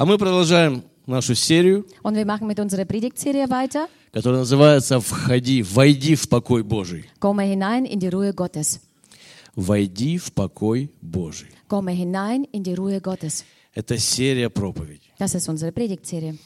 [0.00, 3.86] А мы продолжаем нашу серию, Und wir machen mit unserer Predigtserie weiter.
[4.14, 7.10] которая называется «Входи, войди в покой Божий».
[7.18, 8.80] Komme hinein in die Ruhe Gottes.
[9.54, 11.48] «Войди в покой Божий».
[11.68, 13.44] Komme hinein in die Ruhe Gottes.
[13.74, 15.12] Это серия проповедей.
[15.18, 16.38] Das ist unsere Predigtserie.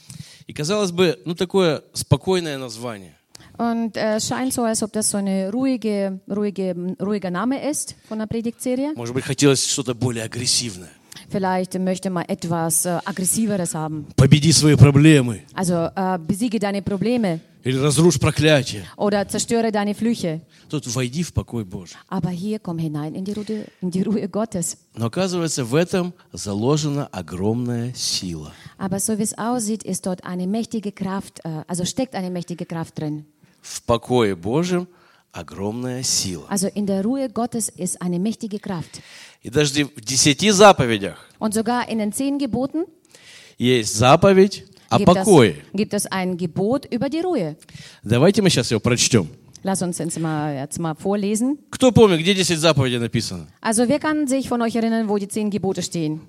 [0.48, 3.14] И казалось бы, ну такое спокойное название.
[3.56, 7.94] Und äh, es scheint so, als ob das so eine ruhige, ruhige, ruhiger Name ist
[8.08, 8.94] von der Predigtserie.
[8.96, 10.90] Может быть, хотелось что-то более агрессивное.
[11.29, 14.05] Vielleicht möchte man etwas äh, aggressiveres haben.
[14.15, 18.83] Победи свои проблемы Also äh, besiege deine Probleme или разрушь проклятие.
[18.97, 20.41] oder zerstöre deine Flüche.
[20.69, 21.97] Тут войди в покой Божий.
[22.09, 24.77] Aber hier komm hinein in die Ruhe, in die Ruhe Gottes.
[24.95, 28.53] Но оказывается, в этом заложена огромная сила.
[28.77, 32.65] Aber so wie es aussieht, ist dort eine mächtige Kraft, äh, also steckt eine mächtige
[32.65, 33.25] Kraft drin.
[33.61, 34.87] В покое Божьем
[35.34, 36.46] огромная сила.
[36.48, 39.02] Also in der Ruhe Gottes ist eine mächtige Kraft.
[39.42, 42.84] И даже в десяти заповедях Und sogar in den zehn Geboten
[43.58, 45.54] есть заповедь о gibt es, покое.
[45.74, 47.56] gibt es ein Gebot über die Ruhe.
[48.02, 49.28] Давайте мы сейчас его прочтем.
[49.64, 51.58] Lass uns jetzt mal, jetzt mal vorlesen.
[51.70, 53.48] Кто помнит, где 10 заповедей написано?
[53.60, 56.20] Also wer kann sich von euch erinnern, wo die zehn Gebote stehen?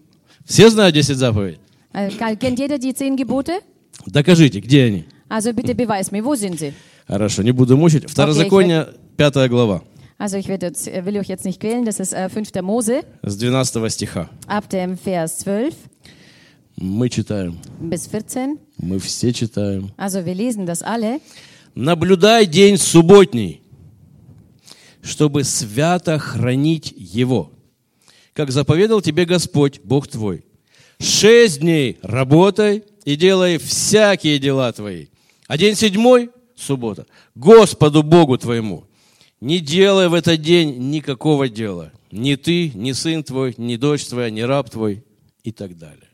[0.45, 1.59] Все знают 10 заповедей?
[1.93, 3.59] Äh, kennt jeder die zehn Gebote?
[4.07, 5.05] Докажите, где они?
[5.29, 6.73] Also bitte beweis mir, wo sind sie?
[7.07, 8.09] Хорошо, не буду мучить.
[8.09, 9.81] Второзаконие, 5 глава,
[10.17, 12.61] Also ich werde äh, will euch jetzt nicht quälen, das ist äh, 5.
[12.61, 14.29] Mose, с 12 стиха.
[14.47, 15.75] ab dem Vers 12
[16.77, 18.57] Мы читаем, bis 14.
[18.77, 19.91] мы все читаем.
[19.97, 21.19] Also wir lesen das alle.
[21.75, 23.61] Наблюдай день субботний,
[25.01, 27.51] чтобы свято хранить его,
[28.33, 30.45] как заповедал тебе Господь, Бог твой.
[30.99, 35.07] Шесть дней работай и делай всякие дела твои.
[35.47, 38.85] А день седьмой, суббота, Господу Богу твоему.
[39.44, 41.92] Не делай в этот день никакого дела.
[42.12, 45.02] Ни ты, ни сын твой, ни дочь твоя, ни раб твой
[45.44, 46.06] и так далее.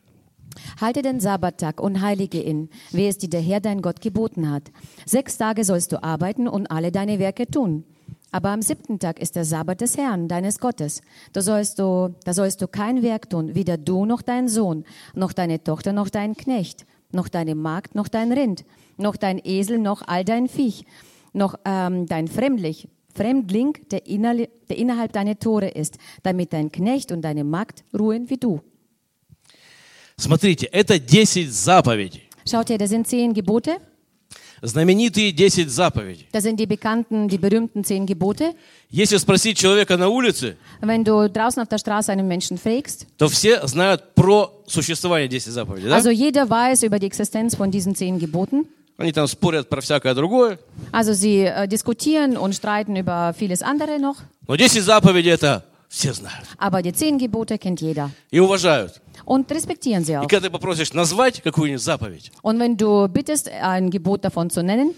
[0.80, 4.70] Halte den Sabbattag und heilige ihn, wie es dir der Herr dein Gott geboten hat.
[5.04, 7.84] Sechs Tage sollst du arbeiten und alle deine Werke tun.
[8.32, 11.00] Aber am siebten Tag ist der Sabbat des Herrn, deines Gottes.
[11.32, 14.84] Da sollst du, da sollst du kein Werk tun, weder du noch dein Sohn,
[15.14, 18.64] noch deine Tochter, noch dein Knecht, noch deine Magd, noch dein Rind,
[18.98, 20.84] noch dein Esel, noch all dein Viech,
[21.32, 27.12] noch ähm, dein Fremdlich, Fremdling, der, innerli- der innerhalb deiner Tore ist, damit dein Knecht
[27.12, 28.60] und deine Magd ruhen wie du.
[30.18, 32.22] Смотрите, это 10 заповедей.
[32.48, 33.76] Schaut her, das sind zehn Gebote.
[34.62, 36.26] Знаменитые 10 заповедей.
[36.32, 38.54] Das sind die bekannten, die berühmten zehn Gebote.
[38.90, 43.28] Если спросить человека на улице, Wenn du draußen auf der Straße einen Menschen fragst, то
[43.28, 45.88] все знают про существование 10 заповедей.
[45.90, 45.96] Да?
[45.96, 48.66] also jeder weiß über die Existenz von diesen zehn Geboten.
[49.00, 50.58] Они там спорят про всякое другое.
[50.92, 54.16] Also sie äh, diskutieren und streiten über vieles andere noch.
[54.48, 56.46] Но 10 заповедей это все знают.
[56.58, 58.10] Aber die zehn Gebote kennt jeder.
[58.30, 59.00] И уважают.
[59.26, 60.28] Und respektieren sie И auch.
[60.28, 64.94] когда ты попросишь назвать какую-нибудь заповедь, Und wenn du bittest, ein Gebot davon zu nennen,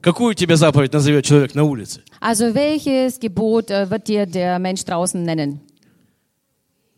[0.00, 2.00] какую тебе заповедь назовет человек на улице?
[2.20, 5.60] also welches Gebot äh, wird dir der Mensch draußen nennen?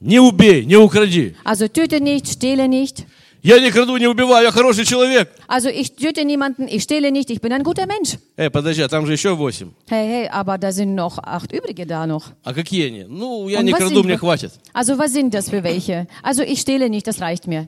[0.01, 1.35] Не убей, не укради.
[1.45, 3.05] Also töte nicht, stehle nicht.
[3.46, 5.30] Я не краду, не убиваю, я хороший человек.
[5.48, 8.18] Also ich töte niemanden, ich stehle nicht, ich bin ein guter Mensch.
[8.38, 9.70] Эй, подожди, а там же еще восемь.
[9.88, 12.32] Hey, hey, aber da sind noch acht übrige da noch.
[12.44, 13.06] А какие они?
[13.08, 14.52] Ну, я Und не краду, мне хватит.
[14.74, 16.08] Also was sind das für welche?
[16.24, 17.68] Also ich stehle nicht, das reicht mir.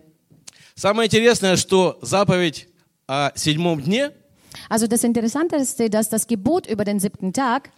[0.74, 2.68] Самое интересное, что заповедь
[3.06, 4.12] о седьмом дне,
[4.70, 7.70] Also das Interessante ist, dass das Gebot über den siebten Tag,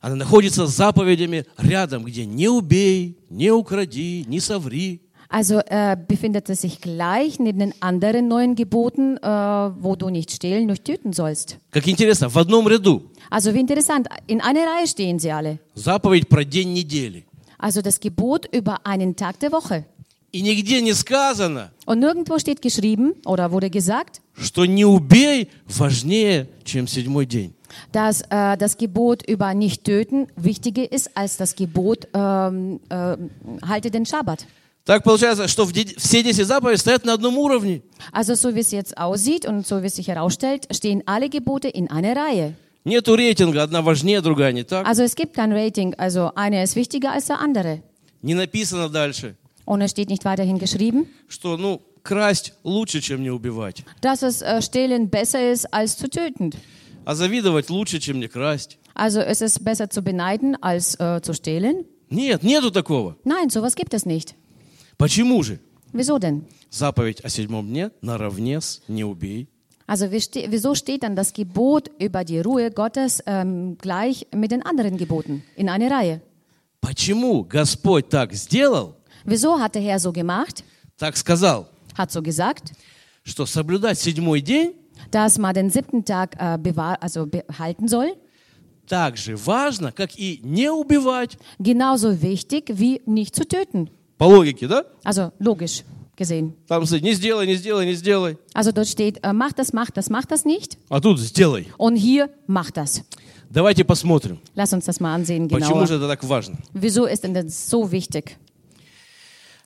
[0.00, 5.02] она находится с заповедями рядом, где не убей, не укради, не соври.
[5.29, 10.31] also äh, befindet es sich gleich neben den anderen neuen Geboten, äh, wo du nicht
[10.31, 11.57] stehlen, nicht töten sollst.
[11.71, 15.59] Как интересно, в одном ряду Also wie interessant, in einer Reihe stehen sie alle.
[15.75, 17.25] заповедь про день недели.
[17.57, 19.85] Also das Gebot über einen Tag der Woche.
[20.31, 26.47] И нигде не сказано, Und nirgendwo steht geschrieben oder wurde gesagt, что не убей важнее,
[26.65, 27.53] чем седьмой день.
[27.91, 33.17] dass äh, das Gebot über nicht töten wichtiger ist als das Gebot ähm, äh,
[33.65, 34.45] halte den Schabbat.
[34.85, 37.81] Так получается, что в де- все 10 заповедей стоят на одном уровне.
[38.13, 41.67] Also so wie es jetzt aussieht und so wie es sich herausstellt, stehen alle Gebote
[41.67, 42.53] in einer Reihe.
[42.85, 44.85] Нету рейтинга, одна важнее, другая не так.
[44.87, 47.81] Also es gibt kein Rating, also einer ist wichtiger als der andere.
[48.21, 53.31] Не написано дальше, Und es steht nicht weiterhin geschrieben, что, ну, красть лучше, чем не
[53.31, 53.83] убивать.
[54.01, 56.51] dass es äh, stehlen besser ist als zu töten.
[57.05, 58.77] А завидовать лучше, чем не красть.
[58.93, 61.85] Also es ist besser zu beneiden als äh, zu stehlen.
[62.11, 63.15] Нет, нету такого.
[63.23, 64.35] Nein, sowas gibt es nicht.
[64.99, 65.59] Почему же?
[65.93, 66.43] Wieso denn?
[66.69, 69.47] Заповедь о седьмом дне наравне с «не убей».
[69.87, 74.51] Also wie ste wieso steht dann das Gebot über die Ruhe Gottes ähm, gleich mit
[74.51, 76.21] den anderen Geboten in einer Reihe?
[76.81, 80.63] Почему Господь так сделал, Wieso hat der Herr so gemacht?
[80.97, 81.67] так сказал?
[81.97, 82.73] hat so gesagt,
[83.23, 84.73] что соблюдать седьмой день
[85.11, 88.15] dass man den siebten Tag äh, bewahr, also behalten soll.
[88.87, 91.37] так же важно, как и не убивать.
[91.59, 93.89] Genauso wichtig wie nicht zu töten.
[94.19, 94.85] По логике, да?
[95.03, 95.83] Also logisch
[96.17, 96.53] gesehen.
[96.67, 98.37] Там стоит, не сделай, не сделай, не сделай.
[98.53, 100.77] Also dort steht, äh, mach das, mach das, mach das nicht.
[100.89, 101.67] А тут сделай.
[101.77, 103.03] Und hier, mach das.
[103.49, 105.97] Давайте посмотрим, Lass uns das mal ansehen почему же genauer.
[105.97, 106.57] это так важно.
[106.73, 108.37] Wieso ist denn das so wichtig?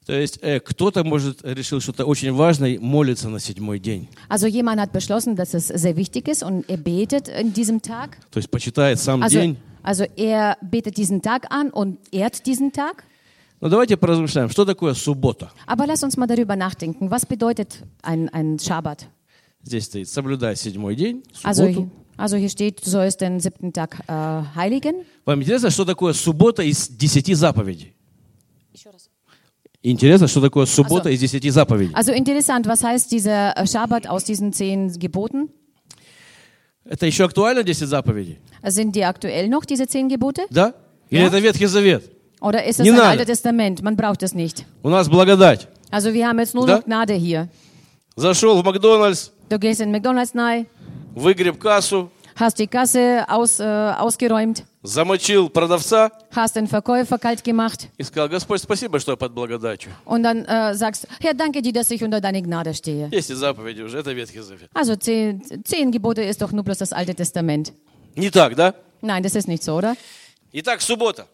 [0.06, 4.08] То есть э, кто-то, может, решил, что это очень важно, и молится на седьмой день.
[4.28, 8.18] Also jemand hat beschlossen, dass es sehr wichtig ist und er betet in diesem Tag.
[8.31, 9.58] То есть почитает сам Also, день.
[9.84, 13.04] also er betet diesen Tag an und ehrt diesen Tag.
[13.65, 15.51] Но давайте поразмышляем, что такое суббота.
[15.67, 17.11] Aber lass uns mal darüber nachdenken.
[17.11, 19.07] Was bedeutet ein, ein Schabbat?
[19.63, 21.91] Здесь стоит, соблюдай седьмой день, Also, субботу.
[22.19, 24.13] also hier steht, du sollst den siebten Tag äh,
[24.55, 25.07] heiligen.
[25.25, 27.95] Вам интересно, что такое суббота из десяти заповедей?
[29.83, 31.95] Интересно, что такое суббота Also- из десяти заповедей?
[31.95, 35.49] Also interessant, was heißt dieser äh, Schabbat aus diesen zehn Geboten?
[36.85, 38.39] Это еще актуально 10 заповедей?
[38.63, 40.43] Sind die aktuell noch, diese zehn Gebote?
[40.51, 40.75] Да?
[41.09, 41.29] Или Ja.
[41.29, 42.11] это Ветхий Завет?
[42.44, 43.10] Oder ist es Nie ein надо.
[43.10, 43.81] Altes Testament?
[43.84, 44.66] Man braucht es nicht.
[44.84, 45.68] У нас благодать.
[45.92, 46.78] Also wir haben jetzt nur Da?
[46.78, 47.50] noch Gnade hier.
[48.16, 50.66] Зашел в Макдональдс, Du gehst in McDonalds rein,
[51.16, 57.88] выгреб кассу, hast die Kasse aus, äh, ausgeräumt, замочил продавца hast den Verkäufer kalt gemacht
[57.98, 59.92] и сказал, Господь, спасибо, что я под благодатью.
[60.06, 63.10] und dann äh, sagst, Herr, danke dir, dass ich unter deine Gnade stehe.
[63.10, 64.70] Десять заповедей уже, это Ветхий Завет.
[64.74, 67.74] Also zehn, zehn Gebote ist doch nur bloß das Alte Testament.
[68.16, 68.74] Не так, да?
[69.02, 69.96] Nein, das ist nicht so, oder?
[70.54, 71.26] Итак, суббота.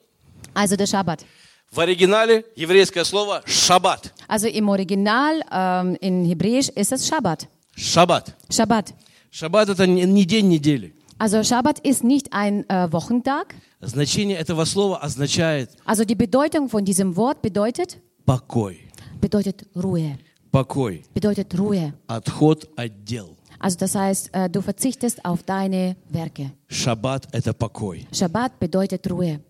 [0.54, 1.26] Also der Schabbat.
[1.72, 4.14] В оригинале еврейское слово «шаббат».
[4.28, 7.48] Also im Original, ähm, in Hebräisch ist es Schabbat.
[7.76, 8.34] Шаббат.
[8.50, 8.94] Schabbat.
[9.32, 10.94] Шаббат – это не не день недели.
[11.18, 13.56] Also Schabbat ist nicht ein äh, Wochentag.
[13.82, 18.80] Значение этого слова означает Also die Bedeutung von diesem Wort bedeutet, покой.
[19.20, 20.18] bedeutet Ruhe.
[20.52, 21.04] Покой.
[21.14, 21.94] Bedeutet Ruhe.
[22.08, 23.36] Отход от дел.
[23.60, 26.52] Also das heißt, äh, du verzichtest auf deine Werke.
[26.70, 28.08] Шаббат – это покой.
[28.14, 29.42] Schabbat bedeutet Ruhe.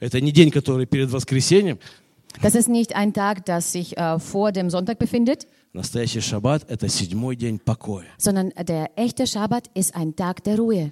[0.00, 1.78] Это не день, который перед воскресеньем.
[2.42, 6.88] Das ist nicht ein Tag, das sich äh, vor dem Sonntag befindet, Настоящий шаббат– это
[6.88, 8.06] седьмой день покоя.
[8.18, 10.90] sondern der echte Schabbat ist ein Tag der Ruhe.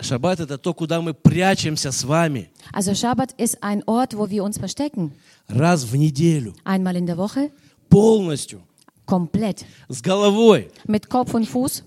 [0.00, 4.42] Шаббат– это то, куда мы прячемся с вами Also Schabbat ist ein Ort, wo wir
[4.44, 5.12] uns verstecken.
[5.48, 7.50] раз в неделю, Einmal in der Woche,
[7.88, 8.62] полностью,
[9.06, 10.70] komplett, с головой.
[10.86, 11.82] mit Kopf und Fuß.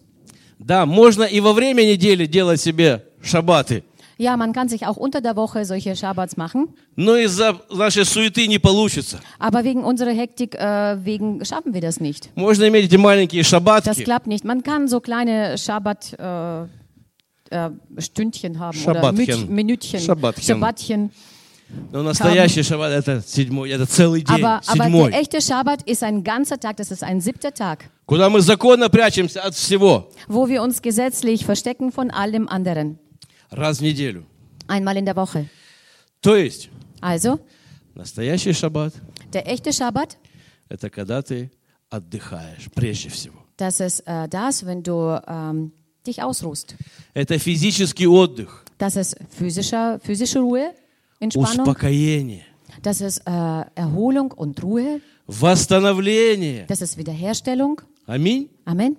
[0.60, 3.84] Да, можно и во время недели делать себе шаббаты,
[4.21, 8.47] Ja, man kann sich auch unter der Woche solche Schabbats machen, но из-за нашей суеты
[8.49, 9.21] не получится.
[9.39, 12.31] aber wegen unserer Hektik, äh, wegen schaffen wir das nicht.
[12.35, 14.45] Можно иметь эти маленькие Das шаббатки, klappt nicht.
[14.45, 16.63] Man kann so kleine Schabbat äh,
[17.51, 19.47] äh, Stündchen haben oder Schabbatchen.
[19.47, 20.45] Müt- Minütchen, Schabbatchen.
[20.45, 21.11] Schabbatchen.
[21.93, 26.03] но настоящий шаббат – это седьмой, это целый день, Aber, aber седьмой, der echte Schabbat ist
[26.03, 30.49] ein ganzer Tag, das ist ein siebter Tag, куда мы законно прячемся от всего wo
[30.49, 32.99] wir uns gesetzlich verstecken von allem anderen.
[33.54, 34.26] Раз в неделю.
[34.68, 35.48] Einmal in der Woche.
[36.22, 36.70] То есть
[37.02, 37.40] Also,
[37.96, 38.94] настоящий шаббат
[39.34, 40.18] der echte Schabbat,–
[40.70, 41.52] это когда ты
[41.90, 43.36] отдыхаешь прежде всего.
[43.58, 45.72] das ist äh, das, wenn du ähm,
[46.06, 46.76] dich ausruhst.
[47.14, 50.74] Это физический отдых, Das ist physischer, physische Ruhe,
[51.20, 51.68] Entspannung.
[51.68, 52.46] успокоение,
[52.82, 53.32] Das ist äh,
[53.76, 55.02] Erholung und Ruhe.
[55.28, 56.66] восстановление.
[56.68, 57.82] Das ist Wiederherstellung.
[58.08, 58.50] Аминь.
[58.66, 58.98] Amen.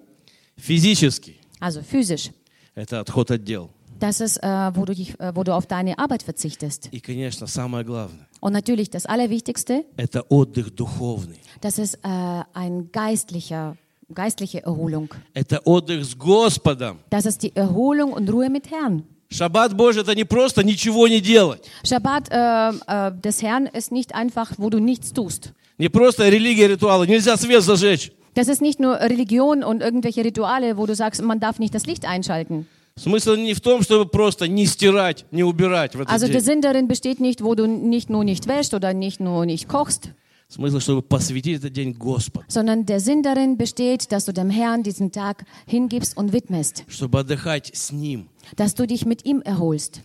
[0.57, 2.31] Физический Also physisch.–
[2.75, 3.71] это отход от дел.
[4.04, 6.88] Das ist, äh, wo, du dich, äh, wo du auf deine Arbeit verzichtest.
[6.92, 11.40] И, конечно, самое главное Und natürlich das Allerwichtigste, – это отдых духовный.
[11.62, 13.76] das ist äh, ein geistlicher,
[14.14, 15.14] geistliche Erholung.
[15.34, 17.00] Это отдых с Господом.
[17.10, 19.04] Das ist die Erholung und Ruhe mit Herrn.
[19.32, 21.62] Шаббат Божий – это не просто ничего не делать.
[21.84, 25.54] Schabbat äh, äh, des Herrn ist nicht einfach, wo du nichts tust.
[25.78, 27.06] Не просто религия, ритуалы.
[27.06, 28.12] Нельзя свет зажечь.
[28.34, 31.86] Das ist nicht nur Religion und irgendwelche Rituale, wo du sagst, man darf nicht das
[31.86, 32.68] Licht einschalten.
[32.96, 36.42] Смысл не в том, чтобы просто не стирать, не убирать в этот Also der день.
[36.42, 40.10] Sinn darin besteht nicht, wo du nicht nur nicht wäschst oder nicht nur nicht kochst,
[40.50, 42.44] Смысл, чтобы посвятить этот день Господу.
[42.50, 47.20] sondern der Sinn darin besteht, dass du dem Herrn diesen Tag hingibst und widmest, Чтобы
[47.20, 48.28] отдыхать с Ним.
[48.58, 50.02] dass du dich mit ihm erholst.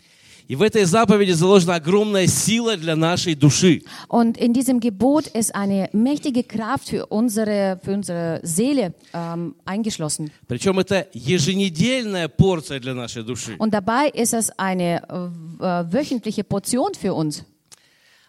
[0.48, 3.82] И в этой заповеди заложена огромная сила для нашей души.
[4.08, 10.30] Und in diesem Gebot ist eine mächtige Kraft für unsere, für unsere Seele ähm, eingeschlossen.
[10.46, 13.56] Причем это еженедельная порция для нашей души.
[13.58, 17.44] Und dabei ist es eine äh, äh, wöchentliche Portion für uns.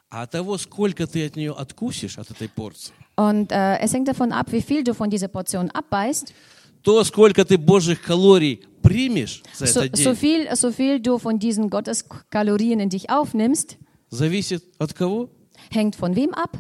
[0.10, 4.08] А от того, сколько ты от нее откусишь, от этой порции, Und äh, es hängt
[4.08, 6.34] davon ab, wie viel du von dieser Portion abbeißt.
[6.82, 11.18] то, сколько ты Божьих калорий примешь за So, этот so, день, viel, so viel du
[11.18, 13.78] von diesen Gotteskalorien in dich aufnimmst,
[14.10, 15.30] зависит от кого?
[15.72, 16.58] hängt von wem ab?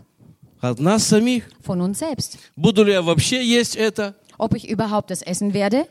[0.61, 1.43] от нас самих.
[1.61, 2.37] von uns selbst.
[2.55, 4.15] Буду ли я вообще есть это?
[4.37, 5.85] Ob ich überhaupt das essen werde?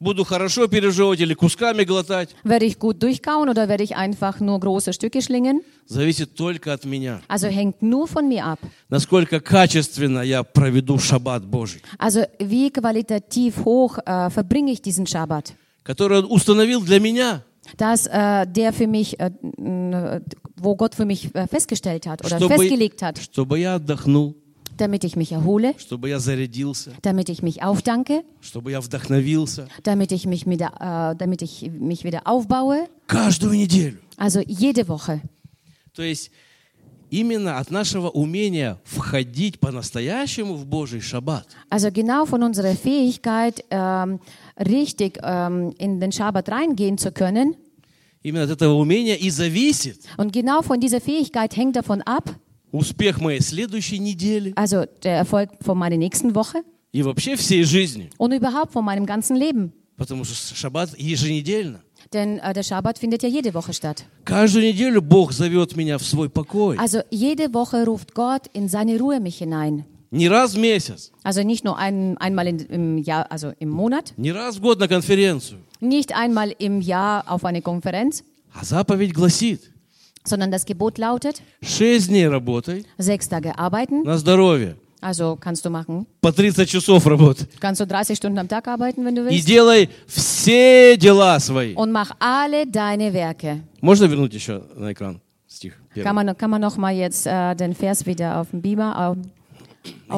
[0.00, 2.34] Буду хорошо пережевывать или кусками глотать?
[2.42, 5.60] Werde ich gut durchkauen oder werde ich einfach nur große Stücke schlingen?
[5.86, 7.20] Зависит только от меня.
[7.28, 8.60] Also hängt nur von mir ab.
[8.88, 15.52] Насколько качественно я проведу шаббат Божий, Also wie qualitativ hoch äh, verbringe ich diesen Schabbat?
[15.82, 17.42] который Он установил для меня,
[17.76, 20.20] Dass äh, der für mich, äh, äh,
[20.56, 24.34] wo Gott für mich äh, festgestellt hat oder чтобы, festgelegt hat, чтобы я отдохнул,
[24.76, 29.68] damit ich mich erhole, чтобы я зарядился, damit ich mich aufdanke, чтобы я вдохновился.
[29.82, 30.72] damit ich mich wieder,
[31.12, 32.88] äh, damit ich mich wieder aufbaue.
[33.06, 33.98] Каждую неделю.
[34.16, 35.20] Also jede Woche.
[35.92, 36.30] То есть
[37.10, 44.20] именно от нашего умения входить по-настоящему в Божий шаббат, Also genau von unserer Fähigkeit, ähm,
[44.58, 47.54] richtig ähm, in den Schabbat reingehen zu können.
[48.22, 52.30] именно от этого умения и зависит Und genau von dieser Fähigkeit hängt davon ab,
[52.74, 58.10] успех моей следующей недели also der Erfolg von meiner nächsten Woche и вообще всей жизни.
[58.18, 59.72] und überhaupt von meinem ganzen Leben.
[59.96, 61.80] Потому что шаббат еженедельно.
[62.12, 64.04] Denn äh, der Schabbat findet ja jede Woche statt.
[64.24, 66.76] Каждую неделю Бог зовет меня в свой покой.
[66.78, 69.84] Also jede Woche ruft Gott in seine Ruhe mich hinein.
[70.10, 74.12] Не раз в месяц, Also nicht nur ein, einmal in, im Jahr, also im Monat,
[74.16, 75.60] не раз в год на конференцию.
[75.80, 79.70] nicht einmal im Jahr auf eine Konferenz, А заповедь гласит,
[80.24, 84.76] sondern das Gebot lautet, шесть дней работай sechs Tage arbeiten, на здоровье.
[85.00, 87.46] also kannst du machen, По 30 часов работай.
[87.58, 91.74] kannst du 30 Stunden am Tag arbeiten, wenn du И willst, делай все дела свои.
[91.74, 93.62] und mach alle deine Werke.
[93.80, 95.74] Можно вернуть еще на экран стих?
[95.94, 96.04] первый?
[96.04, 99.16] Kann man, kann man noch mal jetzt äh, den Vers wieder auf dem Beamer auf,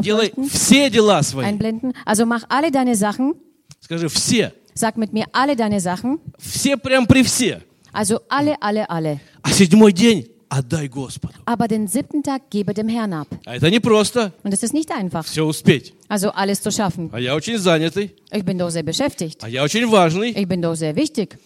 [0.03, 1.47] Делай aufleuchten, все дела свои.
[1.47, 1.93] einblenden?
[2.05, 3.35] Also mach alle deine Sachen,
[3.81, 4.53] Скажи все.
[4.75, 7.63] sag mit mir alle deine Sachen, Все прям при все.
[7.93, 9.21] also alle, alle, alle.
[9.48, 11.34] А седьмой день отдай Господу.
[11.46, 13.28] Aber den siebten Tag gebe dem Herrn ab.
[13.46, 15.94] А это не просто Und es ist nicht einfach, все успеть.
[16.10, 17.10] also alles zu schaffen.
[17.14, 19.44] А я очень занятый, Ich bin doch sehr beschäftigt.
[19.44, 20.32] а я очень важный.
[20.32, 21.38] Ich bin doch sehr wichtig.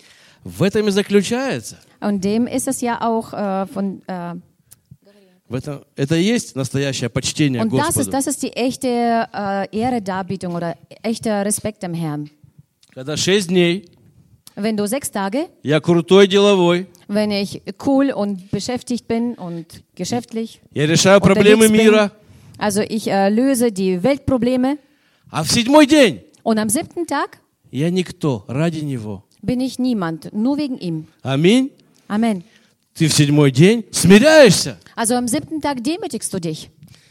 [0.44, 1.78] В этом и заключается.
[2.00, 4.02] Und dem ist es ja auch äh, von.
[4.08, 4.36] Äh,
[5.48, 8.12] В этом, это и есть настоящее почтение und das ist, Господу.
[8.12, 8.88] das ist die echte
[9.34, 12.30] äh, Ehredarbietung oder echter Respekt dem Herrn.
[12.94, 13.86] Когда шесть дней
[14.56, 20.61] Wenn du sechs Tage, я крутой деловой, wenn ich cool und beschäftigt bin und geschäftlich,
[20.75, 22.13] я решаю проблемы unterwegs bin, мира,
[22.59, 24.79] also ich äh, löse die Weltprobleme.
[25.31, 27.39] а в седьмой день Und am siebten Tag
[27.71, 29.25] я никто ради Него.
[29.43, 31.07] bin ich niemand, nur wegen ihm.
[31.23, 31.71] Аминь.
[32.09, 32.43] Amen.
[32.95, 36.71] Ты в седьмой день смиряешься, Also am siebten Tag demütigst du dich.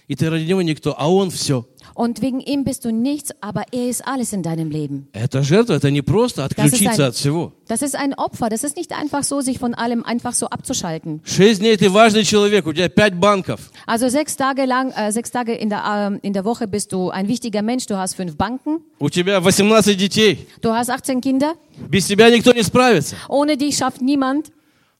[0.10, 1.66] и ты ради Него никто, а Он все.
[1.96, 5.08] Und wegen ihm bist du nichts, aber er ist alles in deinem Leben.
[5.14, 7.54] Это жертва, это не просто отключиться ein- от всего.
[7.70, 8.50] Das ist ein Opfer.
[8.50, 11.22] Das ist nicht einfach so, sich von allem einfach so abzuschalten.
[11.24, 13.72] Шесть дней ты важный человек, у тебя пять банков.
[13.88, 17.10] Also sechs Tage lang, äh, sechs Tage in der, ähm, in der Woche bist du
[17.12, 17.86] ein wichtiger Mensch.
[17.88, 18.82] Du hast fünf Banken.
[19.00, 20.48] У тебя 18 детей.
[20.62, 21.54] Du hast 18 Kinder.
[21.88, 23.16] Без тебя никто не справится.
[23.30, 24.52] Ohne dich schafft niemand.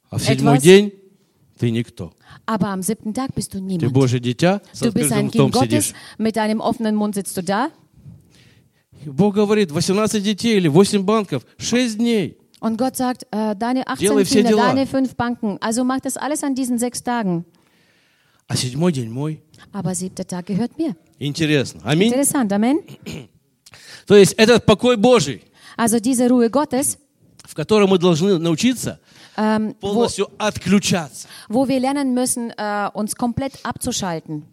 [0.10, 0.62] А в седьмой Etwas.
[0.62, 0.94] день
[1.60, 2.14] ты никто.
[2.51, 3.93] Aber am siebten Tag bist du Ты niemand.
[3.93, 5.95] Божье дитя, с Du bist ein Kind Gottes.
[6.19, 7.71] Mit einem offenen Mund sitzt du da.
[9.07, 12.37] Бог говорит, 18 детей или 8 банков, 6 дней.
[12.61, 15.59] Und Gott sagt, äh, deine 18 Делай все Kinder, deine fünf Banken.
[15.61, 17.45] Also mach das alles an diesen sechs Tagen.
[18.49, 19.41] А седьмой день мой.
[19.73, 20.97] Aber siebter Tag gehört mir.
[21.21, 21.83] Интересно.
[21.85, 22.13] Аминь.
[22.13, 22.81] Interessant, Amen.
[24.09, 25.45] То есть этот покой Божий,
[25.77, 26.99] Also diese Ruhe Gottes,
[27.45, 28.99] в котором мы должны научиться
[29.38, 31.28] ähm, wo, полностью отключаться.
[31.50, 34.44] wo wir lernen müssen, äh, uns komplett abzuschalten.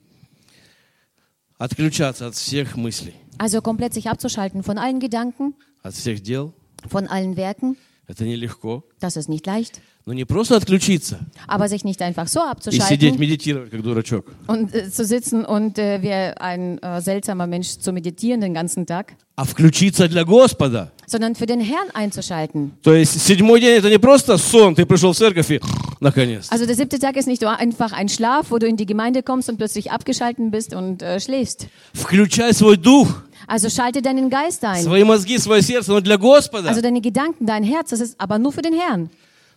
[1.59, 6.53] Отключаться от всех мыслей, Also komplett sich abzuschalten von allen Gedanken, от всех дел.
[6.89, 7.77] von allen Werken.
[8.09, 8.83] Это нелегко.
[9.01, 9.81] Das ist nicht leicht.
[10.05, 12.43] Но не просто отключиться Aber sich nicht einfach so и
[12.73, 14.33] сидеть, abzuschalten медитировать, как дурачок.
[14.49, 18.85] und äh, zu sitzen und äh, wie ein äh, seltsamer Mensch zu meditieren den ganzen
[18.87, 20.93] Tag, А включиться для Господа.
[21.07, 22.73] sondern für den Herrn einzuschalten.
[22.83, 25.61] То есть седьмой день это не просто сон, ты пришел в церковь и
[26.01, 26.49] наконец.
[26.51, 29.23] Also der siebte Tag ist nicht nur einfach ein Schlaf, wo du in die Gemeinde
[29.23, 31.67] kommst und plötzlich abgeschalten bist und äh, schläfst.
[31.95, 33.09] Включай свой дух,
[33.47, 34.83] Also schalte deinen Geist ein.
[34.83, 36.69] свои мозги, свое сердце, но для Господа.
[36.69, 39.11] Also deine Gedanken, dein Herz, das ist aber nur für den Herrn.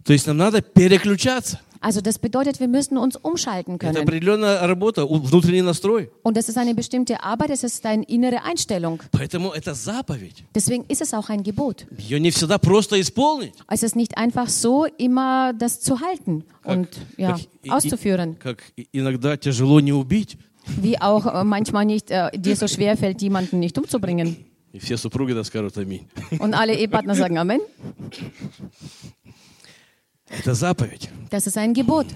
[0.03, 1.59] То есть нам надо переключаться.
[1.81, 3.97] Also das bedeutet, wir müssen uns umschalten Это können.
[4.07, 6.09] определенная работа, у- внутренний настрой.
[6.23, 9.03] Und das ist eine bestimmte Arbeit, das ist deine innere Einstellung.
[9.11, 10.43] Поэтому это заповедь.
[10.55, 11.85] Deswegen ist es auch ein Gebot.
[11.97, 13.53] Ее не всегда просто исполнить.
[13.69, 18.37] Es ist nicht einfach so, immer das zu halten und ja, как и- и- auszuführen.
[18.39, 20.37] как и- иногда тяжело не убить.
[20.81, 24.37] Wie auch äh, manchmal nicht äh, dir so schwer fällt, jemanden nicht umzubringen.
[24.73, 26.07] И все супруги да скажут аминь.
[26.39, 27.61] Und alle Ehepartner sagen Amen.
[30.29, 31.09] Это заповедь.
[31.29, 32.07] Das ist ein Gebot.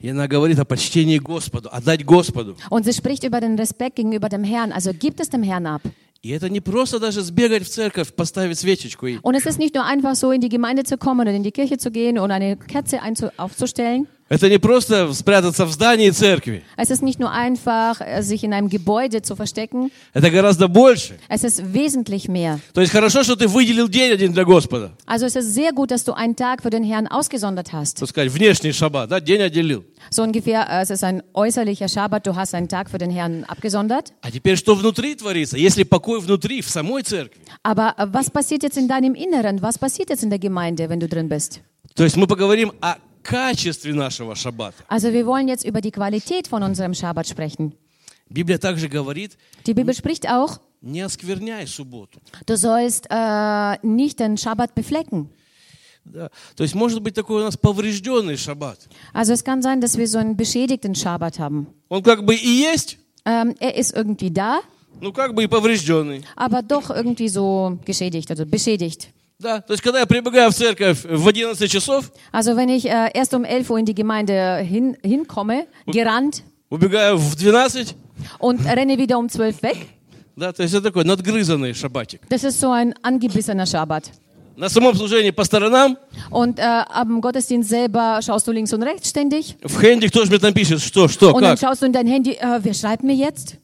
[0.00, 2.56] И она говорит о почтении Господу, отдать Господу.
[2.70, 4.72] Und sie spricht über den Respekt gegenüber dem Herrn.
[4.72, 5.82] Also gibt es dem Herrn ab.
[6.20, 9.06] И это не просто даже сбегать в церковь, поставить свечечку.
[9.06, 11.42] И Und es ist nicht nur einfach so, in die Gemeinde zu kommen oder in
[11.42, 14.08] die Kirche zu gehen und eine Kerze einzu aufzustellen.
[14.33, 16.63] Это не просто спрятаться в здании церкви.
[16.75, 19.91] Es ist nicht nur einfach, äh, sich in einem Gebäude zu verstecken.
[20.13, 21.19] Это гораздо больше.
[21.29, 22.59] Es ist wesentlich mehr.
[22.73, 24.91] То есть хорошо, что ты выделил день один для Господа.
[25.05, 27.99] Also es ist sehr gut, dass du einen Tag für den Herrn ausgesondert hast.
[27.99, 29.85] Так сказать, внешний шаббат, да, день отделил.
[30.09, 33.43] So ungefähr, äh, es ist ein äußerlicher Schabbat, du hast einen Tag für den Herrn
[33.43, 34.13] abgesondert.
[34.21, 35.57] А теперь что внутри творится?
[35.57, 37.39] Если покой внутри, в самой церкви.
[37.61, 39.61] Aber äh, was passiert jetzt in deinem Inneren?
[39.61, 41.61] Was passiert jetzt in der Gemeinde, wenn du drin bist?
[41.95, 44.82] То есть мы поговорим о качестве нашего шаббата.
[44.88, 47.74] Also wir wollen jetzt über die Qualität von unserem Schabbat sprechen.
[48.30, 49.36] Библия также говорит,
[49.66, 52.20] Die Bibel spricht auch, не оскверняй субботу.
[52.46, 55.28] du sollst äh, nicht den Schabbat beflecken.
[56.04, 56.30] Да.
[56.56, 58.88] То есть может быть такой у нас поврежденный шаббат.
[59.12, 61.66] Also es kann sein, dass wir so einen beschädigten Schabbat haben.
[61.88, 64.60] Он как бы и есть, Ähm, er ist irgendwie da,
[65.00, 66.22] ну как бы и поврежденный.
[66.36, 69.08] aber doch irgendwie so geschädigt, also beschädigt.
[69.42, 73.10] Да, то есть когда я прибегаю в церковь в 11 часов, Also wenn ich äh,
[73.14, 77.94] erst um 11 Uhr in die Gemeinde hin, hinkomme, gerannt убегаю в 12,
[78.40, 79.76] und renne wieder um 12 weg,
[80.34, 82.20] да, то есть это такой надгрызанный шаббатик.
[82.28, 84.10] das ist so ein angebissener Schabbat.
[84.56, 85.96] На самом служении по сторонам,
[86.30, 89.54] Und äh, am Gottesdienst selber schaust du links und rechts ständig.
[89.62, 91.60] в хенде кто же мне там пишет, что, что, Und dann как.
[91.60, 93.56] schaust du in dein Handy, äh, wer schreibt mir jetzt?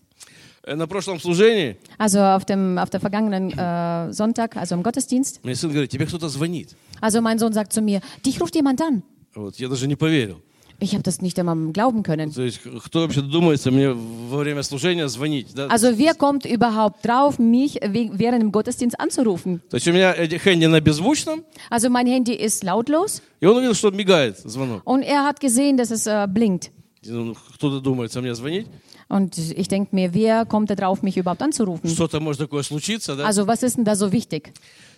[0.69, 5.41] Э, На прошлом служении Also auf dem auf der vergangenen äh, Sonntag, also im Gottesdienst.
[5.45, 6.75] мне сын говорит, тебе кто-то звонит.
[7.00, 9.03] Also mein Sohn sagt zu mir, dich ruft jemand an.
[9.35, 10.41] Вот, я даже не поверил.
[10.81, 12.33] Ich habe das nicht einmal glauben können.
[12.33, 15.55] То есть кто вообще думается мне во время служения звонить?
[15.55, 15.69] Да?
[15.69, 19.61] Also wer kommt überhaupt drauf, mich we- während dem Gottesdienst anzurufen?
[19.71, 23.57] То есть у меня э, хенди на беззвучном, Also mein Handy ist lautlos и он
[23.59, 24.83] увидел, что мигает звонок.
[24.85, 26.70] und er hat gesehen, dass es äh, blinkt.
[27.03, 28.66] И, ну, Кто-то думается мне звонить.
[29.09, 31.88] Und ich denke mir, wer kommt da drauf, mich überhaupt anzurufen?
[31.90, 33.27] Что-то может такое случиться, да?
[33.27, 34.53] Also was ist denn da so wichtig?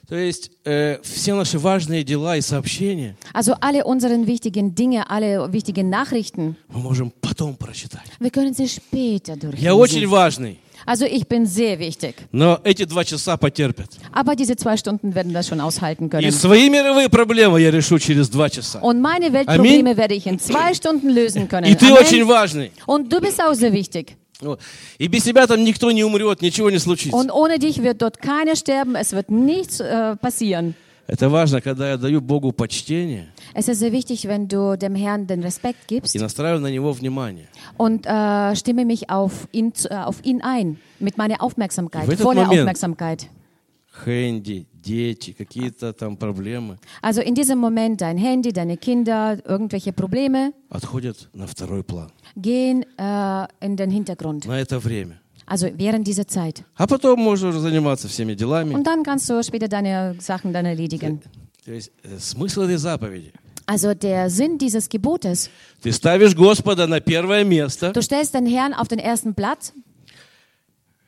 [0.09, 5.53] То есть э, все наши важные дела и сообщения Also alle unseren wichtigen Dinge, alle
[5.53, 8.05] wichtigen Nachrichten, мы можем потом прочитать.
[8.21, 10.11] wir können sie später Я очень durchlesen.
[10.11, 12.15] важный, Also ich bin sehr wichtig.
[12.31, 13.89] но эти два часа потерпят.
[14.13, 16.31] Aber diese zwei Stunden werden das schon aushalten И können.
[16.33, 18.79] свои мировые проблемы я решу через два часа.
[18.81, 21.67] Und meine Weltprobleme werde ich in zwei Stunden lösen können.
[21.67, 22.29] И ты очень Amen.
[22.29, 22.71] важный.
[22.87, 24.17] Und du bist auch sehr wichtig.
[24.41, 24.61] Вот.
[24.99, 27.17] И без тебя там никто не умрет, ничего не случится.
[27.17, 30.75] Und ohne dich wird dort keiner sterben, es wird nichts äh, passieren.
[31.08, 35.28] Это важно, когда я даю Богу почтение Es ist sehr wichtig, wenn du dem Herrn
[35.28, 37.48] den Respekt gibst и настраиваю на Него внимание.
[37.78, 42.62] und äh, stimme mich auf ihn, äh, auf ihn ein mit meiner Aufmerksamkeit, voller момент-
[42.62, 43.28] Aufmerksamkeit.
[43.94, 50.54] Хэнди, дети, какие-то там проблемы Also in diesem Moment dein Handy, deine Kinder, irgendwelche Probleme
[50.70, 52.10] отходят на второй план.
[52.38, 54.46] gehen äh, in den Hintergrund.
[54.48, 55.20] На это время.
[55.51, 56.65] Also während dieser Zeit.
[56.77, 58.75] А потом можно уже заниматься всеми делами.
[58.75, 61.23] Und dann kannst du später deine Sachen dann erledigen.
[61.65, 63.33] То есть э, смысл этой заповеди.
[63.67, 65.51] Also der Sinn dieses Gebotes.
[65.83, 69.73] Ты ставишь Господа на первое место Du stellst den Herrn auf den ersten Platz,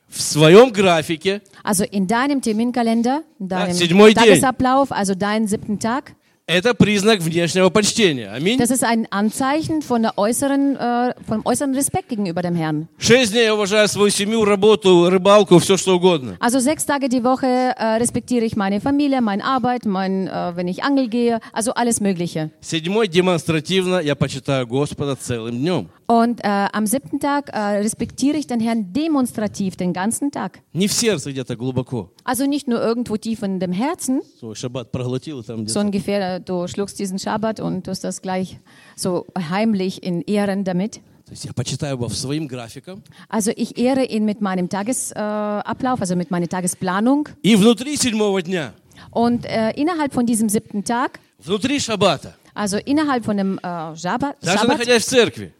[0.09, 4.23] в своем графике, also in deinem Terminkalender, in deinem седьмой день.
[4.23, 6.15] Tagesablauf, also deinen siebten Tag.
[6.47, 8.31] это признак внешнего почтения.
[8.33, 8.57] Аминь.
[8.57, 12.87] Das ist ein Anzeichen von der äußeren, äh, vom äußeren Respekt gegenüber dem Herrn.
[12.97, 16.37] Шесть дней я уважаю свою семью, работу, рыбалку, все что угодно.
[16.39, 17.45] Also sechs Tage die Woche
[17.77, 22.01] äh, respektiere ich meine Familie, meine Arbeit, mein, äh, wenn ich angel gehe, also alles
[22.01, 22.49] Mögliche.
[22.61, 25.89] Седьмой демонстративно я почитаю Господа целым днем.
[26.07, 30.59] Und äh, am siebten Tag äh, respektiere ich den Herrn demonstrativ den ganzen Tag.
[30.73, 32.09] Не в сердце где-то глубоко.
[32.23, 35.79] Also nicht nur irgendwo tief in dem Herzen, Свой шаббат проглотил и там so где-то.
[35.81, 38.59] ungefähr, äh, du schluckst diesen Schabbat und tust das gleich
[38.95, 41.01] so heimlich in Ehren damit.
[41.25, 43.03] То есть я почитаю его в своим графиком.
[43.27, 47.29] Also ich ehre ihn mit meinem Tagesablauf, äh, Ablauf, also mit meiner Tagesplanung.
[47.43, 48.73] И внутри седьмого дня,
[49.11, 54.37] Und äh, innerhalb von diesem siebten Tag, внутри шаббата, also innerhalb von dem äh, Schabbat,
[54.41, 55.53] даже Schabbat находясь в церкви,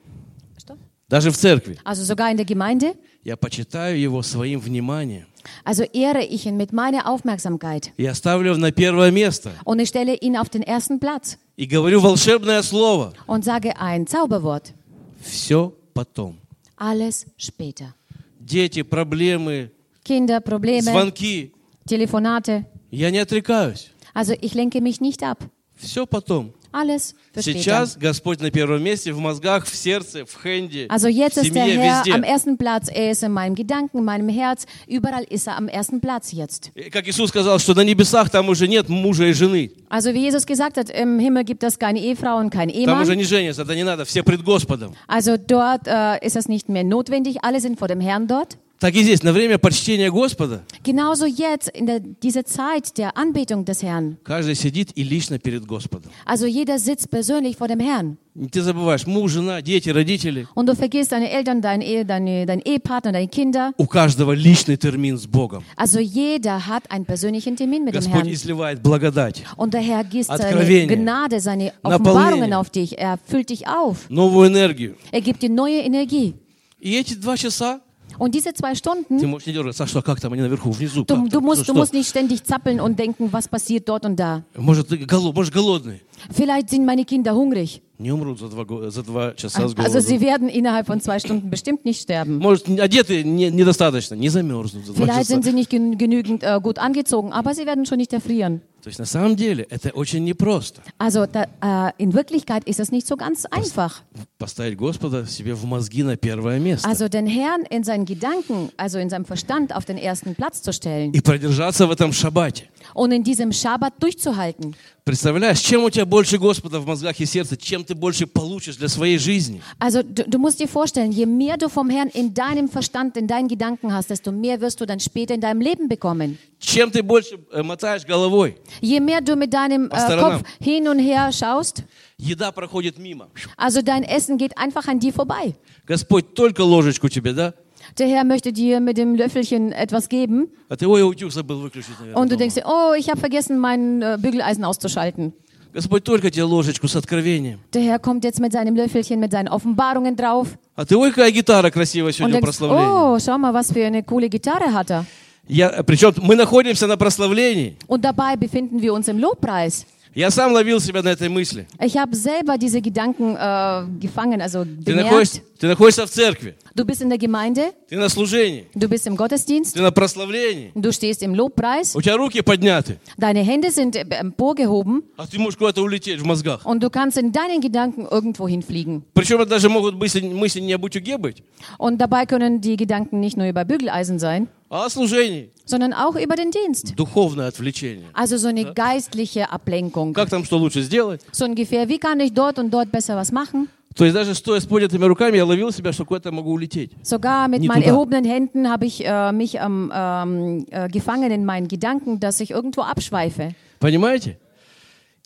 [0.58, 0.76] Что?
[1.08, 5.28] даже в церкви, also sogar in der Gemeinde, я почитаю его своим вниманием.
[5.64, 7.92] also ehre ich ihn mit meiner Aufmerksamkeit.
[7.98, 12.02] Я ставлю на первое место Und ich stelle ihn auf den ersten Platz и говорю
[12.02, 13.14] волшебное слово.
[13.28, 14.74] und sage ein Zauberwort.
[15.22, 16.38] Все потом.
[16.78, 17.94] Alles später.
[18.40, 19.72] Дети, проблемы,
[20.04, 21.52] Kinder, Probleme, звонки.
[21.88, 22.66] Telefonate.
[22.92, 23.92] Я не отрекаюсь.
[24.14, 25.40] Also ich lenke mich nicht ab.
[25.76, 26.54] Все потом.
[26.74, 27.60] Alles für später.
[27.60, 31.56] Сейчас Господь на первом месте, в мозгах, в сердце, в хенде, Also jetzt в ist
[31.56, 32.28] der семье, Herr am везде.
[32.34, 32.90] ersten Platz.
[32.90, 34.66] Er ist in meinem Gedanken, in meinem Herz.
[34.88, 36.72] Überall ist er am ersten Platz jetzt.
[36.76, 39.72] И Как Иисус сказал, что на небесах там уже нет мужа и жены.
[39.90, 43.12] Also wie Jesus gesagt hat, im Himmel gibt es keine Ehefrau und keinen Там уже
[43.14, 43.18] Ehemann.
[43.18, 44.94] не женятся, это не надо, все пред Господом.
[45.08, 47.44] Also dort äh, ist es nicht mehr notwendig.
[47.44, 48.58] Alle sind vor dem Herrn dort.
[48.85, 53.65] Так и здесь, на время почтения Господа, Genauso jetzt, in der, dieser Zeit der Anbetung
[53.65, 54.19] des Herrn.
[54.23, 56.11] каждый сидит и лично перед Господом.
[56.27, 58.19] Also jeder sitzt persönlich vor dem Herrn.
[58.35, 60.47] И Ты забываешь, муж, жена, дети, родители.
[60.55, 63.73] Und du vergisst deine Eltern, dein, Ehe, deine, dein Ehepartner, deine Kinder.
[63.79, 65.65] У каждого личный термин с Богом.
[65.77, 68.29] Also jeder hat einen persönlichen Termin mit dem Господь Herrn.
[68.29, 70.87] изливает благодать, Und der Herr gießt seine.
[70.89, 71.73] Gnade, seine.
[71.83, 72.99] Offenbarungen auf dich.
[72.99, 74.11] Er füllt dich auf.
[74.11, 74.97] новую энергию.
[75.11, 76.35] Er gibt dir neue Energie.
[76.81, 77.81] И эти два часа
[78.18, 79.84] Und diese zwei ты Stunden, можешь не дергаться.
[79.84, 81.04] А что, как там они наверху, внизу?
[81.04, 81.44] du, как du, там?
[81.46, 81.80] musst, Что, du что?
[81.80, 84.44] musst nicht ständig zappeln und denken, was passiert dort und da.
[84.58, 86.02] Может, ты голод, может, голодный.
[86.32, 87.82] Vielleicht sind meine Kinder hungrig.
[88.00, 90.26] Не умрут за два, го- за два часа с Also sie голоду.
[90.26, 92.40] werden innerhalb von zwei Stunden bestimmt nicht sterben.
[92.40, 95.34] Может, одеты не- недостаточно, не замерзнут за два Vielleicht часа.
[95.34, 98.62] sind sie nicht gen genügend äh, gut angezogen, aber sie werden schon nicht erfrieren.
[98.85, 100.83] То есть на самом деле это очень непросто.
[100.99, 104.03] Also da, äh, in Wirklichkeit ist es nicht so ganz einfach.
[104.37, 106.87] Поставить Господа себе в мозги на первое место.
[106.87, 110.71] Also den Herrn in seinen Gedanken, also in seinem Verstand auf den ersten Platz zu
[110.75, 112.69] stellen И продержаться в этом шаббате.
[112.93, 114.77] und in diesem Schabbat durchzuhalten.
[115.05, 118.89] Представляешь, чем у тебя больше Господа в мозгах и сердце, чем ты больше получишь для
[118.89, 119.61] своей жизни.
[119.79, 123.27] Also du, du musst dir vorstellen, je mehr du vom Herrn in deinem Verstand, in
[123.27, 126.39] deinen Gedanken hast, desto mehr wirst du dann später in deinem Leben bekommen.
[126.59, 130.38] Чем ты больше э, мотаешь головой, Je mehr du mit deinem По äh, сторонам.
[130.40, 131.84] Kopf hin und her schaust,
[132.18, 133.28] еда проходит мимо.
[133.58, 135.56] also dein Essen geht einfach an dir vorbei.
[135.88, 137.54] Господь только ложечку тебе, да?
[137.98, 141.98] Der Herr möchte dir mit dem Löffelchen etwas geben А ты, ой, утюг забыл выключить,
[142.00, 142.22] наверное.
[142.22, 142.40] und du дома».
[142.40, 145.34] denkst dir, oh, ich habe vergessen, mein äh, Bügeleisen auszuschalten.
[145.74, 147.60] Господь только тебе ложечку с откровением.
[147.74, 151.32] Der Herr kommt jetzt mit seinem Löffelchen, mit seinen Offenbarungen drauf А ты, ой, какая
[151.32, 153.16] гитара красивая und сегодня в denkst, прославлении.
[153.16, 155.06] oh, schau mal, was für eine coole Gitarre hat er.
[155.48, 157.76] Я, причем мы находимся на прославлении.
[157.88, 159.86] Und dabei befinden wir uns im Lobpreis.
[160.16, 161.68] Я сам ловил себя на этой мысли.
[161.80, 165.60] Ich habe selber diese Gedanken äh, gefangen, also Ты находишься, bemerkt.
[165.60, 169.16] ты находишься в церкви, Du bist in der Gemeinde, ты на служении, du bist im
[169.16, 170.72] Gottesdienst, ты на прославлении.
[170.74, 175.38] du stehst im Lobpreis, У тебя руки подняты, deine Hände sind äh, emporgehoben а ты
[175.38, 176.66] можешь куда-то улететь в мозгах.
[176.66, 179.04] und du kannst in deinen Gedanken irgendwo hinfliegen.
[179.14, 181.44] Причем это даже могут мысли, мысли не об утюге быть,
[181.78, 185.50] Und dabei können die Gedanken nicht nur über Bügeleisen sein, а о служении.
[185.66, 186.94] sondern auch über den Dienst.
[186.98, 188.08] Духовное отвлечение.
[188.14, 190.14] Also so eine geistliche Ablenkung.
[190.14, 191.22] Как там что лучше сделать?
[191.32, 193.68] So ungefähr, wie kann ich dort und dort besser was machen?
[193.96, 196.92] То есть даже стоя с поднятыми руками, я ловил себя, что куда-то могу улететь.
[197.04, 197.94] Sogar mit Nie meinen tut er.
[197.94, 202.52] erhobenen Händen habe ich äh, mich ähm, ähm, äh, gefangen in meinen Gedanken, dass ich
[202.52, 203.54] irgendwo abschweife.
[203.80, 204.38] Понимаете?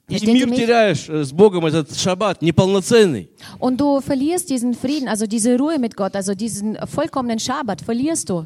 [0.10, 0.60] И Verstehen мир Sie mich?
[0.60, 3.30] теряешь э, с Богом, этот шаббат неполноценный.
[3.60, 8.30] Und du verlierst diesen Frieden, also diese Ruhe mit Gott, also diesen vollkommenen Schabbat, verlierst
[8.30, 8.46] du.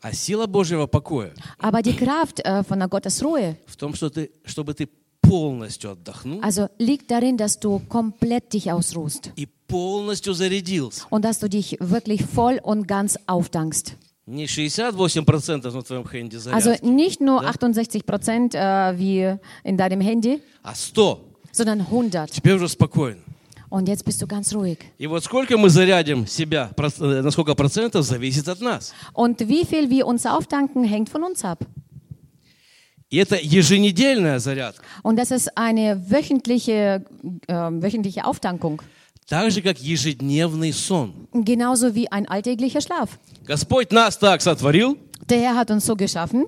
[0.00, 4.10] А сила Божьего покоя Aber die Kraft äh, von der Gottes Ruhe, в том, что
[4.10, 4.88] ты, чтобы ты
[5.20, 11.04] полностью отдохнул also liegt darin, dass du komplett dich ausruhst и полностью зарядился.
[11.10, 13.94] und dass du dich wirklich voll und ganz aufdankst.
[14.26, 20.00] Не 68% на твоем хенде Also зарядки, nicht nur 68 Prozent äh, wie in deinem
[20.00, 21.18] Handy, а 100.
[21.52, 22.30] sondern 100.
[22.30, 23.20] Теперь уже спокойно.
[23.69, 24.77] Und jetzt bist du ganz ruhig.
[24.99, 28.93] И вот сколько мы зарядим себя, проц- э, на сколько процентов, зависит от нас.
[29.13, 31.65] Und wie viel wir uns aufdanken, hängt von uns ab.
[33.09, 34.83] И это еженедельная зарядка.
[35.03, 37.03] Und das ist eine wöchentliche,
[37.47, 38.81] äh, wöchentliche Aufdankung.
[39.27, 41.27] Так же, как ежедневный сон.
[41.33, 43.17] Genauso wie ein alltäglicher Schlaf.
[43.45, 44.97] Господь нас так сотворил,
[45.29, 46.45] Der Herr hat uns so geschaffen,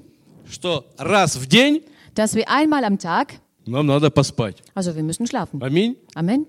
[0.49, 1.81] что раз в день
[2.15, 3.34] dass wir einmal am Tag,
[3.65, 4.58] нам надо поспать.
[4.73, 5.62] also wir müssen schlafen.
[5.63, 5.95] Аминь.
[6.15, 6.45] Amen.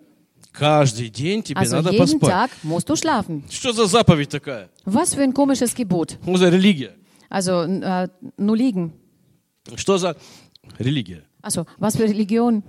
[0.53, 2.29] Каждый день тебе Also надо jeden поспать.
[2.29, 3.43] Tag musst du schlafen.
[3.49, 4.69] Что за заповедь такая?
[4.85, 6.17] Was für ein komisches Gebot.
[6.21, 6.91] Что за религия?
[7.29, 8.91] Also äh, nur liegen.
[9.75, 10.17] Что за
[10.77, 11.23] религия?
[11.41, 12.61] Also was für Religion.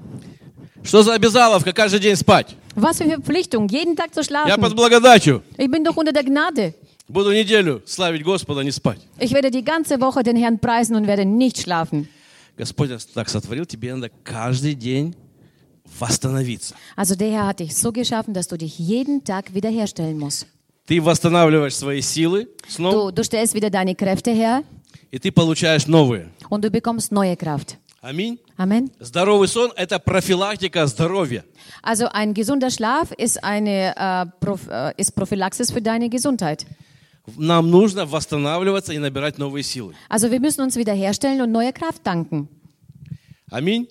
[0.84, 2.56] Что за обязаловка каждый день спать?
[2.74, 4.74] Was für Verpflichtung, jeden Tag zu Я под schlafen.
[4.76, 6.74] благодатью Ich bin doch unter der Gnade.
[7.08, 9.00] буду неделю славить Господа, не спать.
[9.18, 12.08] Ich werde die ganze Woche den Herrn preisen und werde nicht schlafen.
[12.56, 15.14] Господь так сотворил, тебе надо каждый день
[15.99, 16.75] восстановиться.
[16.95, 20.47] Also der Herr hat dich so geschaffen, dass du dich jeden Tag wiederherstellen musst.
[20.87, 24.63] Ты восстанавливаешь свои силы снова, Du, du stellst wieder deine Kräfte her
[25.11, 26.29] и ты получаешь новые.
[26.49, 27.77] und du bekommst neue Kraft.
[28.01, 28.39] Аминь.
[28.57, 28.89] Amen.
[28.99, 31.43] Здоровый сон – это профилактика здоровья.
[31.83, 36.65] Also ein gesunder Schlaf ist eine äh, Prof, äh, ist Prophylaxis für deine Gesundheit.
[37.35, 39.93] Нам нужно восстанавливаться и набирать новые силы.
[40.07, 42.47] Also wir müssen uns wiederherstellen und neue Kraft danken.
[43.51, 43.87] Аминь.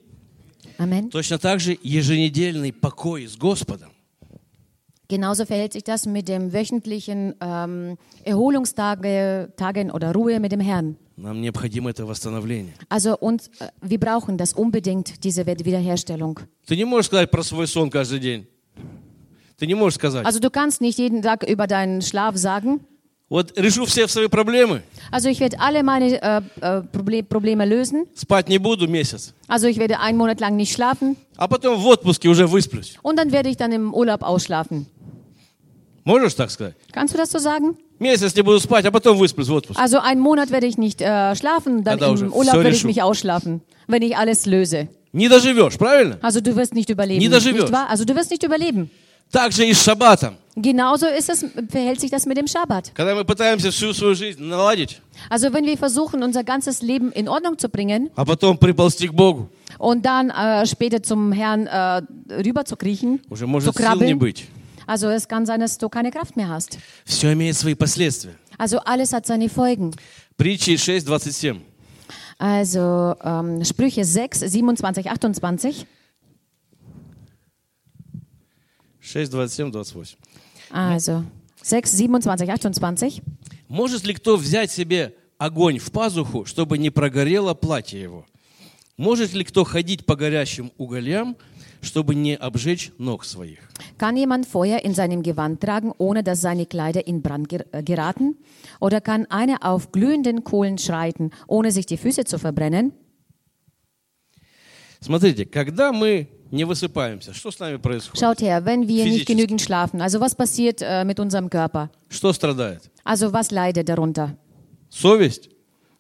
[0.81, 1.11] Amen.
[1.11, 3.91] Точно так же еженедельный покой с Господом.
[5.09, 10.97] Genauso verhält sich das mit dem wöchentlichen ähm, Erholungstage Tagen oder Ruhe mit dem Herrn.
[11.17, 12.75] Нам необходимо это восстановление.
[12.89, 16.41] Also uns, äh, wir brauchen das unbedingt, diese Wed- Wiederherstellung.
[16.67, 18.47] Ты не можешь сказать про свой сон каждый день.
[19.57, 20.27] Ты не можешь сказать.
[20.27, 22.81] Also du kannst nicht jeden Tag über deinen Schlaf sagen.
[23.31, 28.07] Вот решу все свои проблемы, Also ich werde alle meine äh, äh, Proble Probleme lösen.
[28.15, 29.35] спать не буду месяц.
[29.49, 32.97] Also ich werde einen Monat lang nicht schlafen А потом в отпуске уже высплюсь.
[33.03, 34.87] und dann werde ich dann im Urlaub ausschlafen.
[36.05, 36.75] Можешь так сказать?
[36.93, 37.77] Kannst du das so sagen?
[37.99, 39.81] Месяц не буду спать, а потом высплюсь в отпуск.
[39.81, 42.69] Also einen Monat werde ich nicht äh, schlafen, dann Когда уже im Urlaub всё werde
[42.71, 42.87] ich решу.
[42.87, 44.89] mich ausschlafen, wenn ich alles löse.
[45.13, 46.19] Не доживешь, правильно?
[46.23, 47.63] Also du wirst nicht überleben, Nie доживешь.
[47.63, 47.89] nicht wahr?
[47.89, 48.91] Also du wirst nicht überleben.
[49.31, 50.37] Так же и с шаббатом.
[50.59, 52.93] Genauso ist es, verhält sich das mit dem Schabbat.
[52.95, 57.29] Когда мы пытаемся всю свою жизнь наладить, Also wenn wir versuchen, unser ganzes Leben in
[57.29, 62.01] Ordnung zu bringen а потом приползти к Богу, und dann äh, später zum Herrn äh,
[62.43, 64.47] rüber zu kriechen, уже zu может сил не krabbeln, быть.
[64.87, 66.79] also es kann sein, dass du keine Kraft mehr hast.
[67.05, 68.35] Все имеет свои последствия.
[68.57, 69.91] Also alles hat seine Folgen.
[70.39, 71.61] Притчи 6, 27.
[72.39, 75.87] Also ähm, Sprüche 6, 27, 28.
[79.12, 80.18] 6, 27, 28.
[80.72, 81.24] Also
[81.64, 83.22] 6, 27, 28.
[83.68, 88.26] Может ли кто взять себе огонь в пазуху, чтобы не прогорело платье его?
[88.98, 91.36] Может ли кто ходить по горящим уголям,
[91.82, 93.60] чтобы не обжечь ног своих?
[93.98, 97.82] Kann jemand Feuer in seinem Gewand tragen, ohne dass seine Kleider in Brand ger- äh,
[97.84, 98.36] geraten?
[98.80, 102.94] Oder kann einer auf glühenden Kohlen schreiten, ohne sich die Füße zu verbrennen?
[105.00, 108.23] Смотрите, когда мы не высыпаемся, что с нами происходит?
[108.23, 109.27] Schaut her, wenn wir nicht Physisch.
[109.27, 111.91] genügend schlafen, also was passiert äh, mit unserem Körper?
[112.09, 112.91] Что страдает?
[113.05, 114.37] Also was leidet darunter?
[114.91, 115.51] Совесть?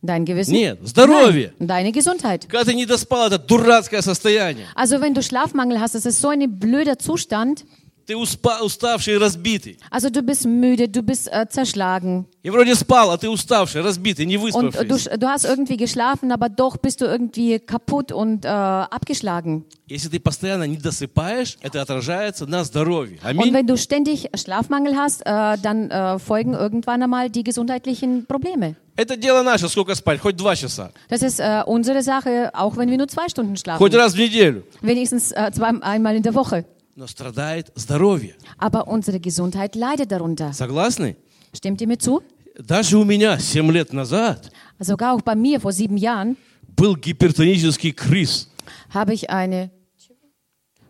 [0.03, 0.53] Dein Gewissen?
[0.53, 1.53] Нет, здоровье.
[1.59, 2.46] Nein, deine Gesundheit.
[2.49, 4.66] Когда ты не доспал, это дурацкое состояние.
[4.77, 7.64] Also wenn du Schlafmangel hast, das ist so ein blöder Zustand.
[8.11, 9.79] Ты успа- уставший и разбитый.
[9.90, 14.27] Also du bist müde, du bist äh, zerschlagen И вроде спал, а ты уставший, разбитый,
[14.27, 14.44] не und
[14.77, 15.18] äh, du, выспавшийся.
[15.18, 19.64] du hast irgendwie geschlafen, aber doch bist du irgendwie kaputt und äh, abgeschlagen.
[19.88, 23.18] Если ты постоянно не досыпаешь, это отражается на здоровье.
[23.25, 23.53] Und Аминь.
[23.53, 28.77] wenn du ständig Schlafmangel hast, äh, dann äh, folgen irgendwann einmal die gesundheitlichen Probleme.
[28.94, 32.88] Это дело наше, сколько спать, хоть два часа, Das ist äh, unsere Sache, auch wenn
[32.88, 33.94] wir nur zwei Stunden хоть schlafen.
[33.96, 34.62] раз в неделю.
[34.81, 36.64] Wenigstens äh, zwei, einmal in der Woche.
[37.01, 38.35] Но страдает здоровье.
[38.59, 40.53] Aber unsere Gesundheit leidet darunter.
[40.53, 41.16] Согласны?
[41.55, 42.22] Stimmt ihr mir zu?
[42.59, 46.37] Даже у меня 7 лет назад Sogar auch bei mir vor sieben Jahren
[46.77, 48.49] был гипертонический криз.
[48.94, 49.70] habe ich eine,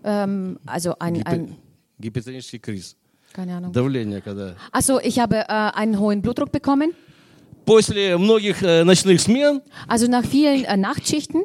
[0.04, 1.56] ähm, also ein, Гипер- ein
[1.98, 2.96] Гипертонический криз.
[3.32, 3.72] keine Ahnung.
[3.72, 4.54] Давление, когда...
[4.72, 6.92] Also ich habe äh, einen hohen Blutdruck bekommen.
[7.64, 11.44] После многих э, ночных смен, Also nach vielen äh, Nachtschichten,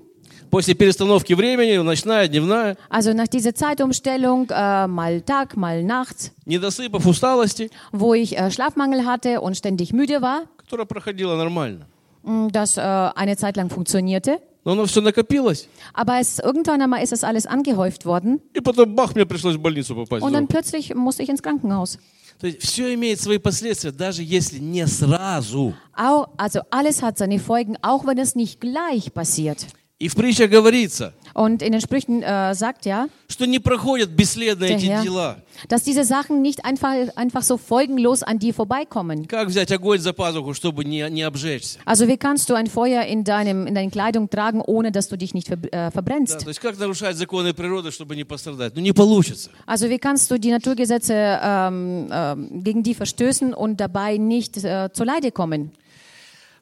[0.49, 7.05] после перестановки времени, ночная, дневная, also nach dieser Zeitumstellung, äh, mal Tag, mal Nacht, недосыпав
[7.05, 11.85] усталости, wo ich äh, Schlafmangel hatte und ständig müde war, которая проходила нормально.
[12.23, 14.39] mh, das äh, eine Zeit lang funktionierte.
[14.63, 15.67] Но оно все накопилось.
[15.93, 19.59] Aber es, irgendwann einmal ist das alles angehäuft worden И потом, бах, мне пришлось в
[19.59, 20.21] больницу попасть.
[20.23, 20.49] und dann вдруг.
[20.49, 21.97] plötzlich musste ich ins Krankenhaus.
[22.39, 25.73] То есть все имеет свои последствия, даже если не сразу.
[25.95, 29.65] Au, also alles hat seine Folgen, auch wenn es nicht gleich passiert.
[29.98, 34.64] И в притчах говорится, Und in den Sprüchen äh, sagt ja, что не проходят бесследно
[34.64, 35.36] эти Herr, дела.
[35.70, 39.26] dass diese Sachen nicht einfach, einfach so folgenlos an dir vorbeikommen.
[39.26, 41.78] Как взять огонь за пазуху, чтобы не, не обжечься?
[41.86, 45.16] Also wie kannst du ein Feuer in, deinem, in deine Kleidung tragen, ohne dass du
[45.16, 46.40] dich nicht ver, äh, Да, verbrennst?
[46.40, 48.74] то есть как нарушать законы природы, чтобы не пострадать?
[48.74, 49.50] Ну не получится.
[49.66, 54.90] Also wie kannst du die Naturgesetze ähm, ähm, gegen die verstößen und dabei nicht äh,
[54.92, 55.70] zu Leide kommen?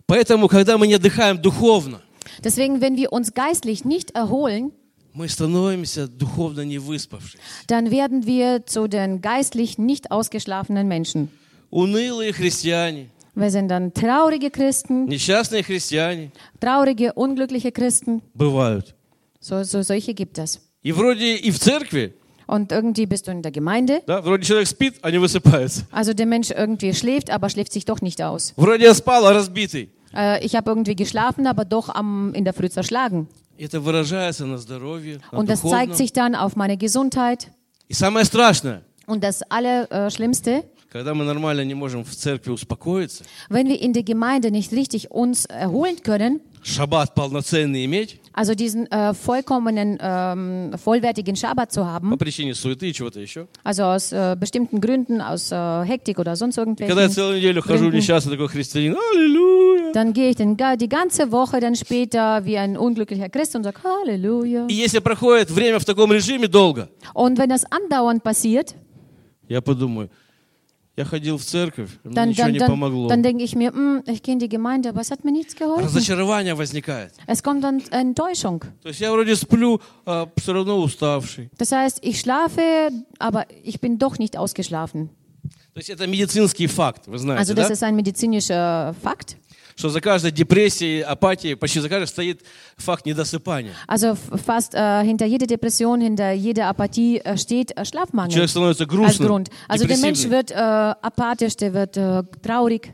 [0.07, 2.01] Поэтому, когда мы не отдыхаем духовно,
[2.44, 4.72] Deswegen, wenn wir uns geistlich nicht erholen,
[5.14, 7.40] мы становимся духовно не выспавшись.
[7.68, 11.30] dann werden wir zu den geistlich nicht ausgeschlafenen Menschen.
[11.72, 18.22] Унылые христиане, Wir sind dann traurige Christen, несчастные христиане traurige, unglückliche Christen.
[18.34, 18.96] бывают.
[19.40, 20.60] So, so solche gibt es.
[20.84, 22.14] И вроде и в церкви,
[22.48, 24.02] Und irgendwie bist du in der Gemeinde.
[24.08, 25.86] да, вроде человек спит, а не высыпается.
[25.92, 28.54] Also der Mensch irgendwie schläft, aber schläft sich doch nicht aus.
[28.58, 29.90] Вроде я спал, а разбитый.
[30.16, 33.28] Äh, ich habe irgendwie geschlafen, aber doch am, in der Früh zerschlagen.
[33.58, 35.80] Это выражается на здоровье, на Und das духовном.
[35.80, 37.50] zeigt sich dann auf meine Gesundheit.
[37.90, 43.68] И самое страшное, Und das Allerschlimmste, когда мы нормально не можем в церкви успокоиться, wenn
[43.68, 49.14] wir in der Gemeinde nicht richtig uns erholen können, шаббат полноценный иметь Also diesen äh,
[49.14, 53.48] vollkommenen, ähm, vollwertigen Schabbat zu по haben, причине суеты и чего-то еще.
[53.64, 57.62] also aus äh, bestimmten Gründen, aus äh, Hektik oder sonst Когда я irgendwelchen, целую неделю
[57.62, 57.98] хожу Gründen.
[57.98, 59.92] несчастный такой христианин, аллилуйя.
[59.94, 63.64] dann gehe ich den, ga- die ganze Woche dann später wie ein unglücklicher Christ und
[63.64, 64.68] sage Halleluja.
[64.70, 68.76] И если проходит время в таком режиме долго, Und wenn das andauernd passiert,
[69.50, 70.10] я подумаю,
[70.98, 73.08] я ходил в церковь, мне dann, ничего dann, не dann, помогло.
[73.08, 75.56] dann denke ich mir, "Hm, ich gehe in die Gemeinde, aber es hat mir nichts
[75.56, 75.86] geholfen.
[75.86, 77.14] Разочарование возникает.
[77.26, 78.66] Es kommt dann Enttäuschung.
[78.82, 81.50] То есть я вроде сплю, а все равно уставший.
[81.58, 85.10] Das heißt, ich schlafe, aber ich bin doch nicht ausgeschlafen.
[85.74, 87.74] То есть это медицинский факт, вы знаете, Also das да?
[87.76, 89.38] ist ein medizinischer Fakt.
[89.76, 92.42] Что за каждой депрессией, апатией, почти за каждой стоит
[92.76, 93.74] факт недосыпания.
[93.88, 98.50] Also f- fast äh, hinter jeder Depression, hinter jeder Apathie äh, steht äh, Schlafmangel Человек
[98.50, 99.50] становится als грустным, Grund.
[99.70, 100.32] Also der Mensch депрессивным.
[100.38, 102.92] wird äh, apathisch, der wird äh, traurig.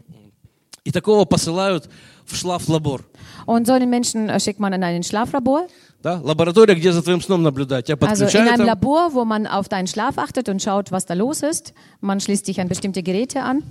[0.83, 1.89] И такого посылают
[2.25, 3.01] в шлаф-лабор.
[3.47, 5.67] Und so einen Menschen äh, schickt man in ein Schlaflabor.
[6.03, 6.21] Да?
[6.21, 7.87] Лаборатория, где за твоим сном наблюдать.
[7.87, 10.91] Тебя Also in подключают einem там, Labor, wo man auf deinen Schlaf achtet und schaut,
[10.91, 11.73] was da los ist.
[12.01, 13.63] Man schließt sich an bestimmte Geräte an.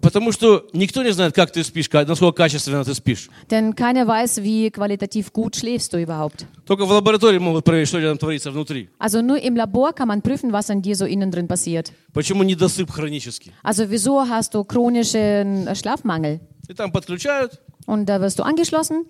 [0.00, 3.28] потому что никто не знает, как ты спишь, ка- насколько качественно ты спишь.
[3.50, 6.46] Denn keiner weiß, wie qualitativ gut schläfst du überhaupt.
[6.66, 8.88] Только в лаборатории могут проверить, что там творится внутри.
[8.98, 11.92] Also nur im Labor kann man prüfen, was an dir so innen drin passiert.
[12.14, 13.52] Почему недосып хронический.
[13.62, 16.40] Also wieso hast du chronischen Schlafmangel?
[16.68, 19.04] И там подключают Und da wirst du angeschlossen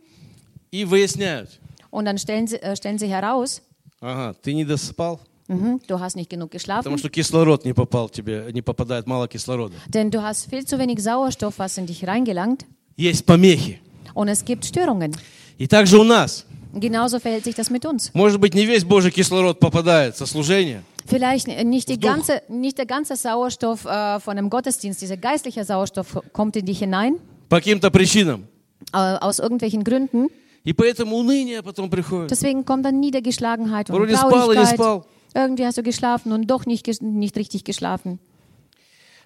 [0.73, 1.51] и выясняют.
[1.91, 3.61] und dann stellen sie, äh, stellen sie heraus,
[4.01, 8.09] Ага, ты не досыпал, mhm, du hast nicht genug потому geschlafen, что кислород не попал
[8.09, 9.75] тебе, не попадает мало кислорода.
[9.89, 12.65] denn du hast viel zu wenig Sauerstoff, was in dich reingelangt
[12.97, 13.81] Есть помехи.
[14.15, 15.15] und es gibt Störungen.
[15.59, 16.45] И также у нас.
[16.75, 18.11] Genauso verhält sich das mit uns.
[18.15, 22.11] Может быть, не весь Божий кислород попадает со служения, Vielleicht nicht, die Doch.
[22.11, 26.79] ganze, nicht der ganze Sauerstoff äh, von einem Gottesdienst, dieser geistliche Sauerstoff kommt in dich
[26.79, 27.17] hinein,
[27.49, 28.45] по каким-то причинам.
[28.93, 30.29] äh, aus irgendwelchen Gründen.
[30.65, 32.31] И поэтому уныние потом приходит.
[32.31, 34.75] Deswegen kommt dann Niedergeschlagenheit und Вроде спал или Traurigkeit.
[34.77, 35.07] спал.
[35.35, 38.19] Irgendwie hast du geschlafen und doch nicht, ges- nicht richtig geschlafen.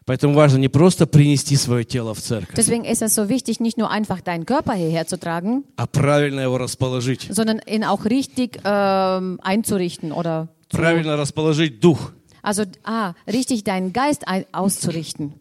[0.05, 3.77] Поэтому важно не просто принести свое тело в церковь, Deswegen ist es so wichtig, nicht
[3.77, 7.27] nur einfach deinen Körper hierher zu tragen, а правильно его расположить.
[7.31, 12.13] sondern ihn auch richtig ähm, einzurichten oder zu, Правильно расположить дух.
[12.43, 15.33] also ah, richtig deinen Geist ein, auszurichten.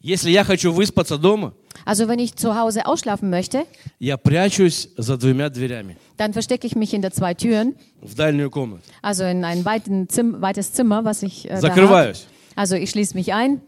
[0.00, 1.52] Если я хочу выспаться дома,
[1.84, 3.66] Also wenn ich zu Hause ausschlafen möchte,
[3.98, 8.82] я прячусь за двумя дверями dann verstecke ich mich hinter zwei Türen, в дальнюю комнату.
[9.02, 11.60] also in ein weiten Zim weites Zimmer, was ich äh, da habe.
[11.68, 12.26] Закрываюсь.
[12.54, 13.60] Also ich schließe mich ein.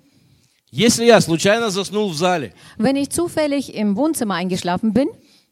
[0.71, 5.09] Если я случайно заснул в зале, Wenn ich zufällig im Wohnzimmer eingeschlafen bin,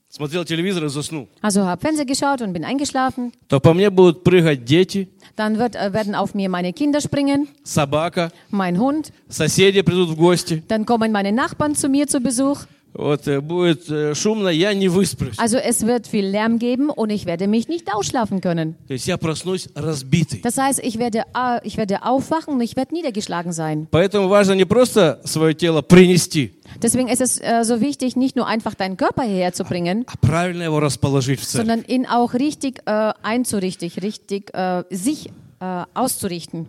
[0.09, 4.25] смотрел телевизор и заснул, also habe Fernsehen geschaut und bin eingeschlafen, то по мне будут
[4.25, 9.83] прыгать дети, dann wird, äh, werden auf mir meine Kinder springen, собака, mein Hund, соседи
[9.83, 10.62] придут в гости.
[10.68, 12.66] dann kommen meine Nachbarn zu mir zu Besuch.
[12.94, 15.38] Вот äh, будет äh, шумно, я не высплюсь.
[15.38, 18.77] Also es wird viel Lärm geben und ich werde mich nicht ausschlafen können.
[18.87, 20.42] То есть я проснусь разбитый.
[20.42, 23.88] Das heißt, ich werde, äh, ich werde aufwachen und ich werde niedergeschlagen sein.
[23.90, 28.46] Поэтому важно не просто свое тело принести, Deswegen ist es äh, so wichtig, nicht nur
[28.46, 31.66] einfach deinen Körper hierher zu bringen, а правильно его расположить в церковь.
[31.66, 36.66] sondern ihn auch richtig äh, einzurichten, richtig äh, sich äh, auszurichten,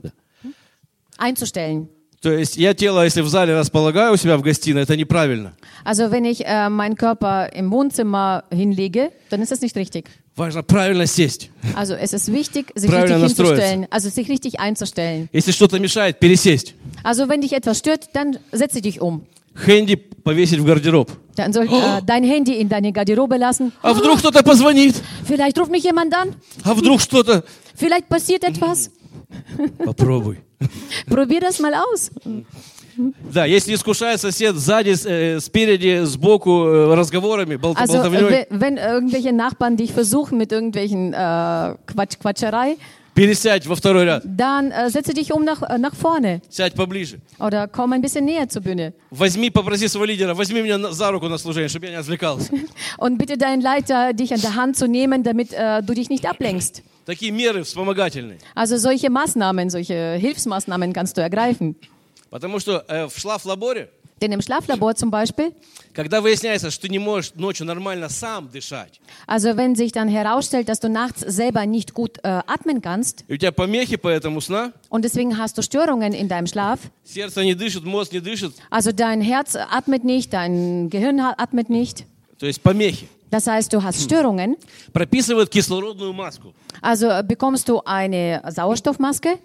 [1.17, 1.89] einzustellen.
[2.20, 5.52] То есть я тело, если в зале располагаю у себя в гостиной, это неправильно.
[5.84, 10.06] Also wenn ich äh, meinen Körper im Wohnzimmer hinlege, dann ist das nicht richtig.
[10.34, 11.50] Важно правильно сесть.
[11.74, 15.28] Also es ist wichtig, sich Правильно richtig hinzustellen, also sich richtig einzustellen.
[15.32, 16.74] Если что-то мешает, пересесть.
[17.04, 19.22] Also wenn dich etwas stört, dann setze dich um.
[19.54, 21.10] Хэнди повесить в гардероб.
[21.36, 23.72] Dann soll äh, dein Handy in deine Garderobe lassen.
[23.82, 24.96] А вдруг кто-то позвонит?
[25.26, 26.34] Vielleicht ruft mich jemand an.
[26.64, 27.44] А вдруг что-то...
[27.76, 28.90] Vielleicht passiert etwas.
[29.85, 30.37] Попробуй.
[31.07, 32.11] Probier das mal aus.
[33.33, 38.45] Да, если искушает сосед сзади, с- э, спереди, сбоку э, разговорами, бол- Also болтовней, äh,
[38.51, 41.15] wenn irgendwelche Nachbarn dich versuchen mit irgendwelchen äh,
[41.87, 42.77] Quatsch, Quatscherei,
[43.15, 44.21] пересядь во второй ряд.
[44.25, 47.17] dann äh, setze dich um nach, äh, nach vorne Сядь поближе.
[47.39, 48.93] oder komm ein bisschen näher zur Bühne.
[49.09, 52.51] Возьми, попроси своего лидера, возьми меня на- за руку на служение, чтобы я не отвлекался.
[52.99, 56.27] Und bitte deinen Leiter, dich an der Hand zu nehmen, damit äh, du dich nicht
[56.27, 56.83] ablenkst.
[57.07, 58.39] Такие меры вспомогательные.
[58.55, 61.75] Also solche Maßnahmen, solche Hilfsmaßnahmen kannst du ergreifen.
[62.29, 63.89] Потому что э, в шлаф-лаборе,
[64.21, 65.51] Denn im Schlaflabor zum Beispiel,
[65.93, 70.69] когда выясняется, что ты не можешь ночью нормально сам дышать, also wenn sich dann herausstellt,
[70.69, 74.39] dass du nachts selber nicht gut äh, atmen kannst и у тебя помехи по этому
[74.39, 78.53] сна, und deswegen hast du Störungen in deinem Schlaf, сердце не дышит, мозг не дышит,
[78.69, 82.05] also dein Herz atmet nicht, dein Gehirn ha- atmet nicht,
[82.39, 84.55] то есть помехи, das heißt, du hast Störungen,
[84.93, 86.53] прописывают кислородную маску.
[86.81, 89.37] also äh, bekommst du eine Sauerstoffmaske,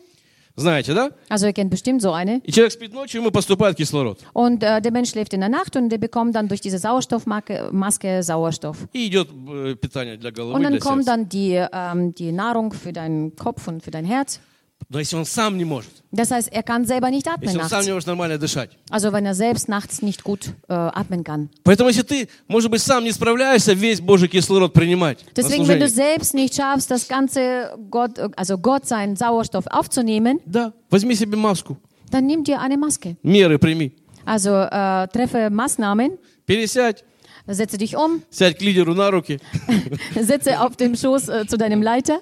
[0.57, 1.11] Знаете, да?
[1.29, 2.41] Also ihr kennt bestimmt so eine.
[2.45, 4.19] И человек спит ночью, ему поступает кислород.
[4.33, 7.69] Und äh, der Mensch schläft in der Nacht und der bekommt dann durch diese Sauerstoffmaske
[7.71, 8.89] Maske Sauerstoff.
[8.93, 11.17] И идет э, питание для головы, Und dann для kommt сердца.
[11.17, 14.41] dann die, ähm, die Nahrung für deinen Kopf und für dein Herz.
[14.90, 17.70] Но если он сам не может, Das heißt, er kann selber nicht atmen если он
[17.70, 18.70] сам не может нормально дышать.
[18.90, 21.50] Also wenn er selbst nachts nicht gut äh, atmen kann.
[21.64, 25.88] Поэтому если ты, может быть, сам не справляешься весь Божий кислород принимать Deswegen, wenn du
[25.88, 31.78] selbst nicht schaffst, das ganze Gott, also Gott seinen Sauerstoff aufzunehmen, да, возьми себе маску,
[32.12, 33.16] dann nimm dir eine Maske.
[33.24, 33.92] меры прими.
[34.26, 37.04] Also äh, treffe Maßnahmen, Пересядь,
[37.47, 39.41] setze dich um, сядь к лидеру на руки.
[40.15, 42.21] setze auf dem Schoß äh, zu deinem Leiter.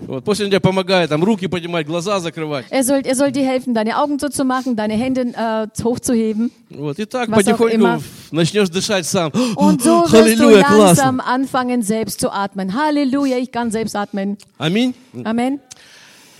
[0.00, 2.66] Вот, пусть он тебе помогает, там руки поднимать, глаза закрывать.
[2.70, 6.50] Er soll, er soll dir helfen, deine Augen zuzumachen, deine Hände äh, hochzuheben.
[6.70, 8.00] Вот, и так Was auch потихоньку immer.
[8.32, 9.30] начнешь дышать сам.
[9.54, 10.78] Und so wirst du Halleluja, классно.
[10.86, 12.74] langsam anfangen, selbst zu atmen.
[12.74, 14.36] Halleluja, ich kann selbst atmen.
[14.58, 14.94] Аминь.
[15.24, 15.60] Amen.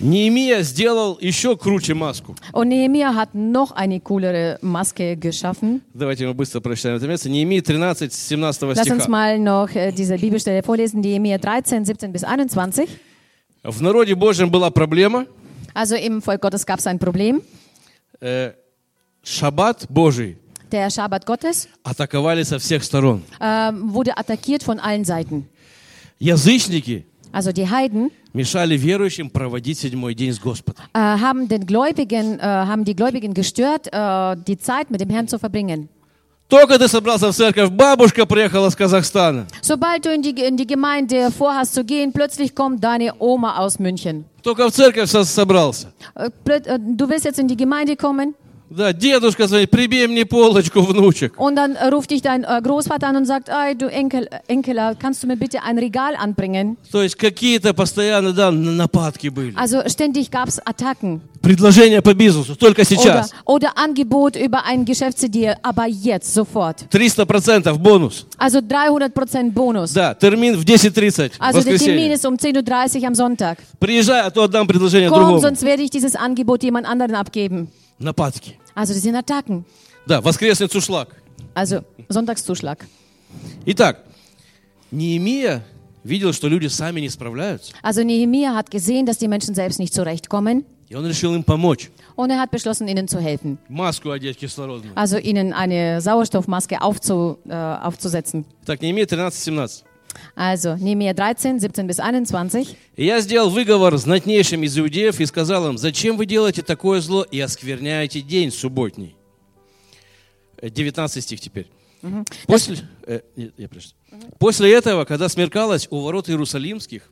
[0.00, 2.34] Неемия сделал еще круче маску.
[2.52, 5.82] Und Nehemiah hat noch eine coolere Maske geschaffen.
[5.92, 7.28] Давайте мы быстро прочитаем это место.
[7.28, 9.08] Неемия 13, с 17 Lass uns стиха.
[9.10, 12.88] mal noch äh, diese Bibelstelle vorlesen, Nehemiah 13, 17 bis 21.
[13.62, 15.26] В народе Божьем была проблема.
[15.74, 17.42] Also im Volk Gottes gab es ein Problem.
[18.22, 18.52] Э,
[19.22, 20.38] Шаббат Божий
[20.72, 23.22] Der Schabbat Gottes атаковали со всех сторон.
[23.40, 25.46] ähm, wurde attackiert von allen Seiten.
[26.18, 30.83] Язычники Also die Heiden мешали верующим проводить седьмой день с Господом.
[30.93, 35.27] äh, haben den Gläubigen, äh, haben die Gläubigen gestört, äh, die Zeit mit dem Herrn
[35.27, 35.89] zu verbringen.
[36.47, 39.47] Только ты собрался в церковь, бабушка приехала с Казахстана.
[39.63, 43.79] Sobald du in die, in die Gemeinde vorhast zu gehen, plötzlich kommt deine Oma aus
[43.79, 44.25] München.
[44.43, 45.87] Только в церковь со- собрался.
[46.13, 48.35] Äh, plöt- äh, Du willst jetzt in die Gemeinde kommen
[48.70, 51.38] Да, дедушка звонит, прибей мне полочку, внучек.
[51.40, 54.38] und dann äh, ruft dich dein äh, Großvater an und sagt, Ey, du Enkel, äh,
[54.46, 56.76] Enkeler, kannst du mir bitte ein Regal anbringen?
[56.92, 59.54] То есть какие-то постоянно, да, нападки были.
[59.56, 63.30] Also ständig gab es Attacken Предложения по бизнесу, только oder, сейчас.
[63.46, 66.84] oder Angebot über ein Geschäftsidee, aber jetzt, sofort.
[66.92, 68.26] 300% бонус.
[68.38, 69.92] Also 300% Bonus.
[69.94, 73.58] Да, термин в 10.30, в Also der Termin ist um 10.30 Uhr am Sonntag.
[73.80, 75.40] Приезжай, а то отдам предложение Komm, другому.
[75.40, 77.68] sonst werde ich dieses Angebot jemand anderen abgeben.
[77.99, 78.57] Нападки.
[78.73, 79.65] Also das sind Attacken.
[80.05, 81.09] Да, воскресный цушлак.
[81.53, 82.85] Also Sonntagszuschlag.
[83.65, 84.03] Итак,
[84.91, 85.63] Неемия
[86.03, 89.93] видел, что люди сами не справляются, Also Nehemiah hat gesehen, dass die Menschen selbst nicht
[89.93, 91.89] zurechtkommen и он решил им помочь.
[92.15, 93.57] und er hat beschlossen, ihnen zu helfen.
[93.69, 94.93] Маску одеть кислородную.
[94.95, 98.45] Also ihnen eine Sauerstoffmaske aufzu, äh, aufzusetzen.
[98.65, 99.83] Так, Неемия 13-17.
[100.36, 102.76] Also Nehemiah 13, 17 bis 21.
[102.96, 107.22] «И я сделал выговор знатнейшим из иудеев и сказал им, зачем вы делаете такое зло
[107.22, 109.16] и оскверняете день субботний?»
[110.60, 111.66] Э, 19 стих теперь.
[112.46, 114.00] После, э, нет, я прочитаю.
[114.38, 117.10] После этого, когда смеркалось у ворот Иерусалимских,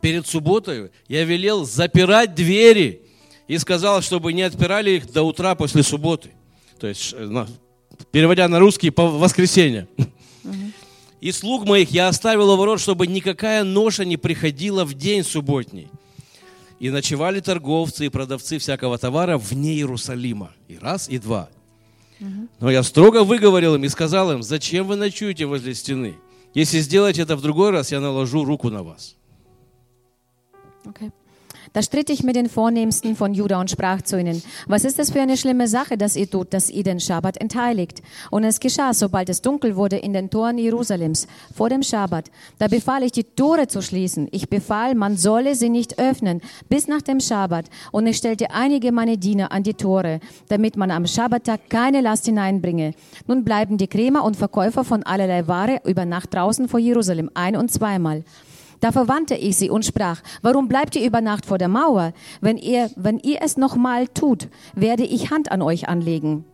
[0.00, 3.02] перед субботой я велел запирать двери
[3.46, 6.30] и сказал, чтобы не отпирали их до утра после субботы.
[6.78, 7.46] То есть, э,
[8.10, 9.88] переводя на русский, по воскресенье.
[11.20, 15.88] И слуг моих я оставил у ворот, чтобы никакая ноша не приходила в день субботний.
[16.78, 20.52] И ночевали торговцы и продавцы всякого товара вне Иерусалима.
[20.68, 21.48] И раз, и два.
[22.60, 26.16] Но я строго выговорил им и сказал им, зачем вы ночуете возле стены?
[26.54, 29.16] Если сделаете это в другой раз, я наложу руку на вас.
[30.86, 31.10] Okay.
[31.76, 35.10] Da stritt ich mit den Vornehmsten von Juda und sprach zu ihnen, was ist das
[35.10, 38.00] für eine schlimme Sache, dass ihr tut, dass ihr den Schabbat entheiligt?
[38.30, 42.30] Und es geschah, sobald es dunkel wurde in den Toren Jerusalems vor dem Schabbat.
[42.58, 44.26] Da befahl ich, die Tore zu schließen.
[44.30, 47.66] Ich befahl, man solle sie nicht öffnen bis nach dem Schabbat.
[47.92, 52.24] Und ich stellte einige meiner Diener an die Tore, damit man am Schabbattag keine Last
[52.24, 52.94] hineinbringe.
[53.26, 57.54] Nun bleiben die Krämer und Verkäufer von allerlei Ware über Nacht draußen vor Jerusalem ein-
[57.54, 58.24] und zweimal.
[58.80, 62.12] Da verwandte ich sie und sprach, warum bleibt ihr über Nacht vor der Mauer?
[62.40, 66.44] Wenn ihr, wenn ihr es nochmal tut, werde ich Hand an euch anlegen.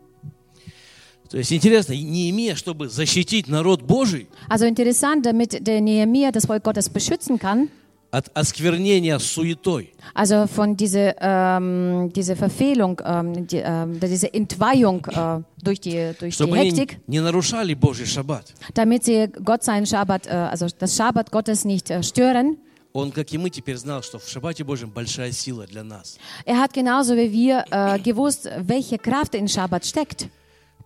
[4.51, 7.71] Also interessant, damit der Nehemiah das Volk Gottes beschützen kann.
[8.13, 15.41] От осквернения суетой, also von dieser ähm, diese Verfehlung, ähm, die, ähm, diese Entweihung äh,
[15.63, 18.53] durch die, durch die чтобы они Hektik, не нарушали Божий шаббат.
[18.75, 22.59] damit sie Gott seinen Schabbat, äh, also das Schabbat Gottes nicht äh, stören.
[22.95, 26.19] Он, как и мы, теперь знал, что в шаббате Божьем большая сила для нас.
[26.45, 30.29] Er hat genauso wie wir äh, gewusst, welche Kraft in Schabbat steckt.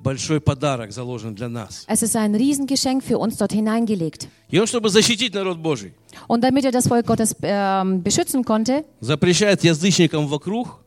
[0.05, 1.85] Большой подарок заложен для нас.
[1.87, 4.27] Es ist ein Riesengeschenk für uns dort hineingelegt.
[4.49, 5.93] И он, чтобы защитить народ Божий,
[6.27, 10.79] Und damit er das Volk Gottes ähm, beschützen konnte, запрещает язычникам вокруг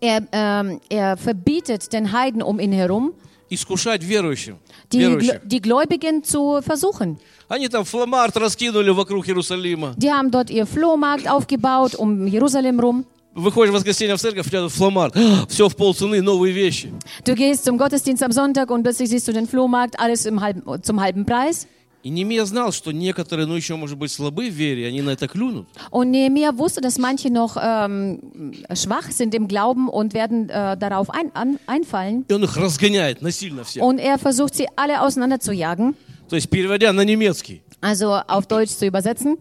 [0.00, 3.14] er, ähm, er verbietet den Heiden um ihn herum,
[3.50, 4.58] искушать верующим,
[4.92, 5.40] die, Gl- верующих.
[5.44, 7.16] die Gläubigen zu versuchen.
[7.48, 9.94] Они там фламарт раскинули вокруг Иерусалима.
[9.96, 13.06] Die haben dort ihr Flohmarkt aufgebaut um Jerusalem rum.
[13.34, 15.12] выходишь в воскресенье в церковь, у тебя тут фломар,
[15.48, 16.92] все в полцены, новые вещи.
[17.24, 20.62] Du gehst zum Gottesdienst am Sonntag und plötzlich siehst du den Flohmarkt, alles im halben,
[20.82, 21.66] zum halben Preis.
[22.04, 25.26] И Немия знал, что некоторые, ну еще, может быть, слабы в вере, они на это
[25.26, 25.66] клюнут.
[25.90, 31.10] Und Nehemiah wusste, dass manche noch ähm, schwach sind im Glauben und werden äh, darauf
[31.10, 32.24] ein, an, einfallen.
[32.28, 33.82] И он их разгоняет насильно всех.
[33.82, 35.96] Und er versucht, sie alle auseinanderzujagen,
[36.28, 39.36] То есть, переводя на немецкий, also auf Deutsch zu übersetzen.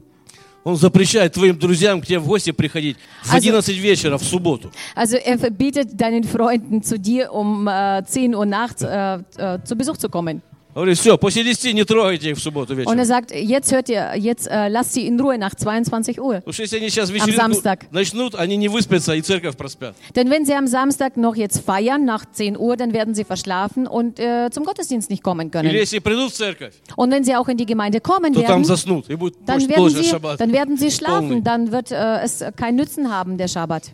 [0.64, 4.70] Он запрещает твоим друзьям к тебе в гости приходить в Also- 11 вечера в субботу.
[4.94, 9.76] Also er verbietet deinen Freunden zu dir um äh, 10 Uhr nachts äh, äh, zu
[9.76, 10.42] Besuch zu kommen.
[10.75, 13.03] Говорит, все, после 10 не трогайте их в субботу Und er вечером.
[13.05, 16.35] sagt, jetzt hört ihr, jetzt äh, lasst sie in Ruhe nach 22 Uhr.
[16.35, 17.79] Потому что если они сейчас вечеринку Samstag.
[17.89, 19.95] начнут, они не выспятся и церковь проспят.
[20.15, 23.87] Denn wenn sie am Samstag noch jetzt feiern, nach 10 Uhr, dann werden sie verschlafen
[23.87, 25.73] und äh, zum Gottesdienst nicht kommen Или können.
[25.73, 28.65] если придут в церковь, Und wenn sie auch in die Gemeinde kommen то там werden,
[28.65, 29.09] заснут.
[29.09, 30.39] И будет dann больше werden тоже sie, шаббат.
[30.39, 30.91] dann werden sie Полный.
[30.95, 33.93] schlafen, dann wird äh, es keinen Nützen haben, der Schabbat.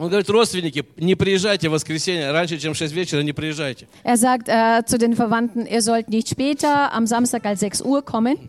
[0.00, 3.86] Он говорит, родственники, не приезжайте в воскресенье, раньше, чем в 6 вечера не приезжайте.
[4.02, 8.00] Er sagt äh, zu den Verwandten, ihr sollt nicht später am Samstag als 6 Uhr
[8.02, 8.48] kommen.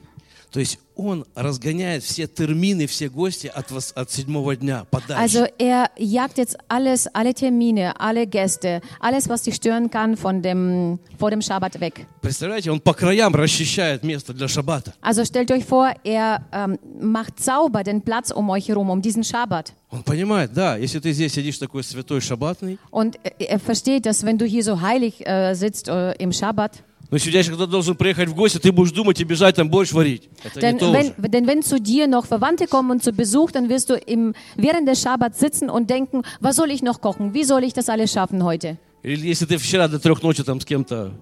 [0.53, 5.23] То есть он разгоняет все термины, все гости от, вос- от седьмого дня подальше.
[5.41, 10.41] Also er jagt jetzt alles, alle Termine, alle Gäste, alles, was dich stören kann von
[10.41, 12.07] dem, vor dem Schabbat weg.
[12.23, 14.95] Представляете, он по краям расчищает место для шаббата.
[15.03, 19.25] Also stellt euch vor, er ähm, macht sauber den Platz um euch herum, um diesen
[19.25, 19.75] Schabbat.
[19.91, 24.39] Он понимает, да, если ты здесь сидишь такой святой шаббатный, Und er versteht, dass wenn
[24.39, 28.35] du hier so heilig äh, sitzt äh, im Schabbat, но сидящий, когда должен приехать в
[28.35, 30.29] гости, ты будешь думать и бежать там борщ варить.
[30.43, 31.29] Это denn не то wenn, уже.
[31.29, 34.89] denn wenn zu dir noch Verwandte kommen und zu Besuch, dann wirst du im, während
[34.89, 37.33] des Schabbats sitzen und denken, was soll ich noch kochen?
[37.33, 38.77] Wie soll ich das alles schaffen heute?
[39.05, 41.13] Или если ты вчера до трех ночи там с кем-то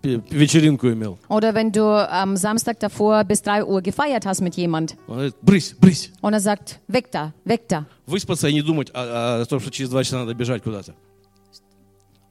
[0.00, 1.18] пе- вечеринку имел.
[1.28, 5.34] Oder wenn du am Samstag davor bis 3 Uhr gefeiert hast mit jemand Он говорит,
[5.42, 6.10] брысь, брысь.
[6.22, 7.84] und er sagt, weg da, weg da.
[8.06, 10.94] Выспаться и не думать о, о том, что через два часа надо бежать куда-то.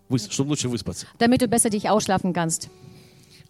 [0.10, 1.06] Выс- чтобы лучше выспаться.
[1.20, 2.70] damit du besser dich ausschlafen kannst.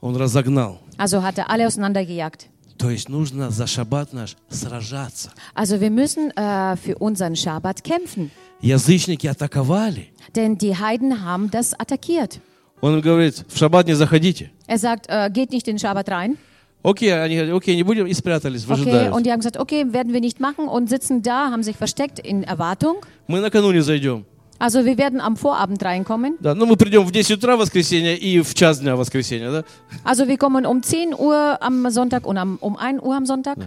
[0.01, 0.79] Он разогнал.
[0.97, 2.47] Also hat er alle auseinandergejagt.
[2.77, 5.31] То есть нужно за шаббат наш сражаться.
[5.55, 10.07] Also wir müssen äh, für unseren Schabbat kämpfen, Язычники атаковали.
[10.35, 12.39] denn die Heiden haben das attackiert.
[12.81, 14.49] Он им говорит, в шаббат не заходите.
[14.67, 16.37] Er sagt, äh, geht nicht in den Schabbat rein.
[16.81, 19.13] Окей, они говорят, окей, не будем, и спрятались, Okay, выжидают.
[19.15, 22.19] und die haben gesagt, okay, werden wir nicht machen und sitzen da, haben sich versteckt
[22.19, 22.97] in Erwartung.
[23.27, 24.25] Мы накануне зайдем.
[24.59, 26.37] Also wir werden am Vorabend reinkommen.
[26.39, 29.65] Да, ну мы придем в 10 утра воскресенья и в час дня воскресенья, да?
[30.05, 33.57] Also wir kommen um 10 Uhr am Sonntag und am, um 1 Uhr am Sonntag.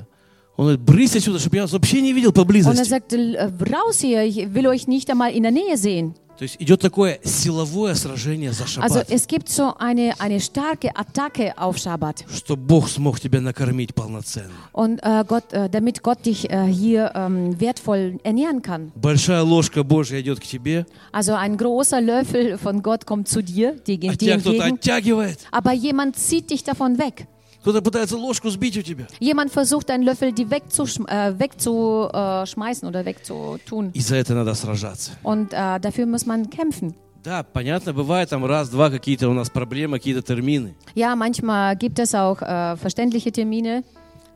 [0.56, 2.88] Он говорит, брысь отсюда, чтобы я вас вообще не видел Und er поблизости.
[2.88, 6.14] sagt, äh, raus hier, ich will euch nicht einmal in der Nähe sehen.
[6.41, 10.89] То есть идет такое силовое сражение за Also шаббат, es gibt so eine, eine starke
[10.95, 12.25] Attacke auf Schabbat.
[12.33, 14.49] что Бог смог тебя накормить полноценно.
[14.73, 18.91] Und äh, Gott, äh, damit Gott dich äh, hier ähm, wertvoll ernähren kann.
[18.95, 23.75] Большая ложка Божья идет к тебе, Also ein großer Löffel von Gott kommt zu dir,
[23.85, 24.77] die а тебя dir кто-то entgegen.
[24.77, 25.37] оттягивает.
[25.51, 27.27] Aber jemand zieht dich davon weg.
[27.62, 29.08] Кто-то пытается ложку сбить у тебя.
[29.18, 33.90] Jemand versucht, deinen Löffel die wegzuschm äh, wegzuschmeißen oder wegzutun.
[33.92, 35.12] И за это надо сражаться.
[35.24, 36.94] Und äh, dafür muss man kämpfen.
[37.24, 40.76] Да, понятно, бывает там раз-два какие-то у нас проблемы, какие-то термины.
[40.94, 43.82] Ja, manchmal gibt es auch äh, verständliche Termine.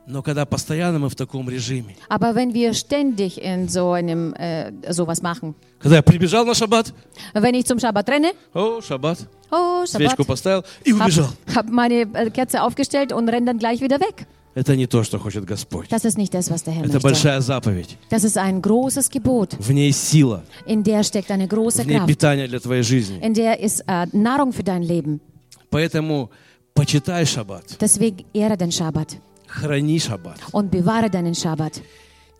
[0.07, 4.73] Но когда постоянно мы в таком режиме, Aber wenn wir ständig in so einem äh,
[4.91, 6.93] sowas machen, когда я прибежал на шаббат,
[7.33, 9.19] wenn ich zum Schabbat renne, о, шаббат,
[9.51, 11.29] oh, свечку Schabbat, поставил и hab, убежал.
[11.55, 14.27] hab meine äh, Kerze aufgestellt und renne dann gleich wieder weg.
[14.53, 15.87] Это не то, что хочет Господь.
[15.89, 17.07] Das ist nicht das, was der Herr Это möchte.
[17.07, 17.97] большая заповедь.
[18.09, 19.55] Das ist ein großes Gebot.
[19.59, 22.07] В ней сила, In der steckt eine große в ней Kraft.
[22.07, 23.17] питание для твоей жизни.
[23.21, 25.21] In der ist äh, Nahrung für dein Leben.
[25.69, 26.29] Поэтому
[26.73, 29.17] почитай шаббат, Deswegen ehre den Schabbat
[29.47, 31.81] храни шаббат, und bewahre deinen Schabbat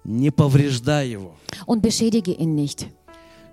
[0.03, 2.88] не повреждай его und beschädige ihn nicht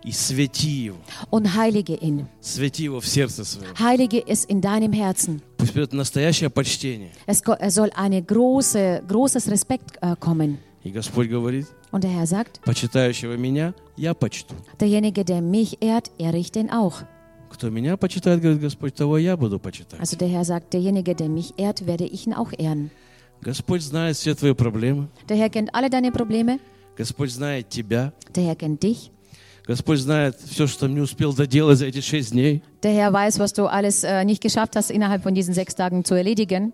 [0.05, 0.97] и свети его.
[1.31, 2.27] und heilige ihn.
[2.41, 3.75] Свети его в сердце своем.
[3.79, 5.43] Heilige es in deinem Herzen.
[5.57, 7.11] Пусть придет настоящее почтение.
[7.27, 10.59] Es, ko- es soll eine große, großes Respekt äh, kommen.
[10.85, 14.55] И Господь говорит, Und der Herr sagt, почитающего меня я почту.
[14.79, 17.03] derjenige, der mich ehrt, ehre ich den auch.
[17.51, 19.99] Кто меня почитает, говорит Господь, того я буду почитать.
[19.99, 22.91] Also der Herr sagt, derjenige, der mich ehrt, werde ich ihn auch ehren.
[23.43, 25.09] Господь знает все твои проблемы.
[25.29, 26.61] Der Herr kennt alle deine Probleme.
[26.97, 28.13] Господь знает тебя.
[28.35, 29.11] Der Herr kennt dich.
[32.84, 36.04] Der Herr weiß, was du alles äh, nicht geschafft hast, innerhalb von diesen sechs Tagen
[36.04, 36.74] zu erledigen.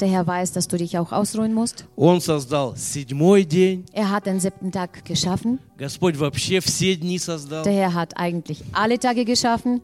[0.00, 1.86] Der Herr weiß, dass du dich auch ausruhen musst.
[3.92, 5.58] Er hat den siebten Tag geschaffen.
[7.62, 9.80] Der Herr hat eigentlich alle Tage geschaffen.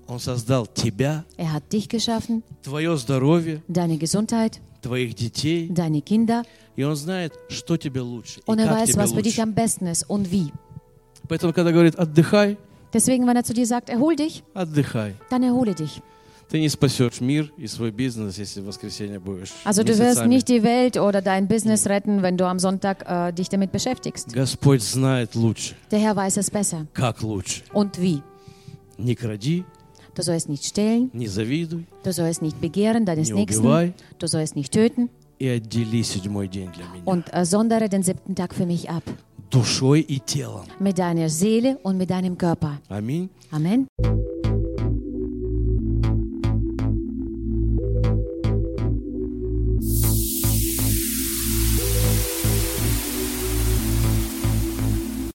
[1.39, 2.43] Er hat dich geschaffen.
[3.69, 4.61] Deine Gesundheit.
[5.73, 6.43] Deine Kinder.
[8.45, 10.53] Und er weiß, was für dich am besten ist und wie.
[11.28, 12.58] Поэтому, когда говорит «отдыхай»,
[12.94, 15.16] Deswegen, wenn er zu dir sagt, erhol dich, отдыхай.
[15.30, 16.02] dann erhole dich.
[16.50, 20.28] Ты не спасешь мир и свой бизнес, если в воскресенье будешь Also du wirst месяцами.
[20.28, 24.34] nicht die Welt oder dein Business retten, wenn du am Sonntag äh, dich damit beschäftigst.
[24.34, 26.88] Господь знает лучше, Der Herr weiß es besser.
[26.94, 27.62] как лучше.
[27.72, 28.22] Und wie?
[28.98, 29.64] Не кради,
[30.14, 33.94] Du sollst nicht stehlen, не завидуй du sollst nicht begehren deines Не Nächsten, убивай.
[34.20, 37.04] du sollst nicht töten и отдели седьмой день для меня.
[37.06, 39.04] und äh, sondere den siebten Tag für mich ab.
[39.51, 40.67] Душой и телом.
[40.81, 42.79] Mit deiner Seele und mit deinem Körper.
[42.89, 43.29] Аминь.
[43.51, 43.87] Amen.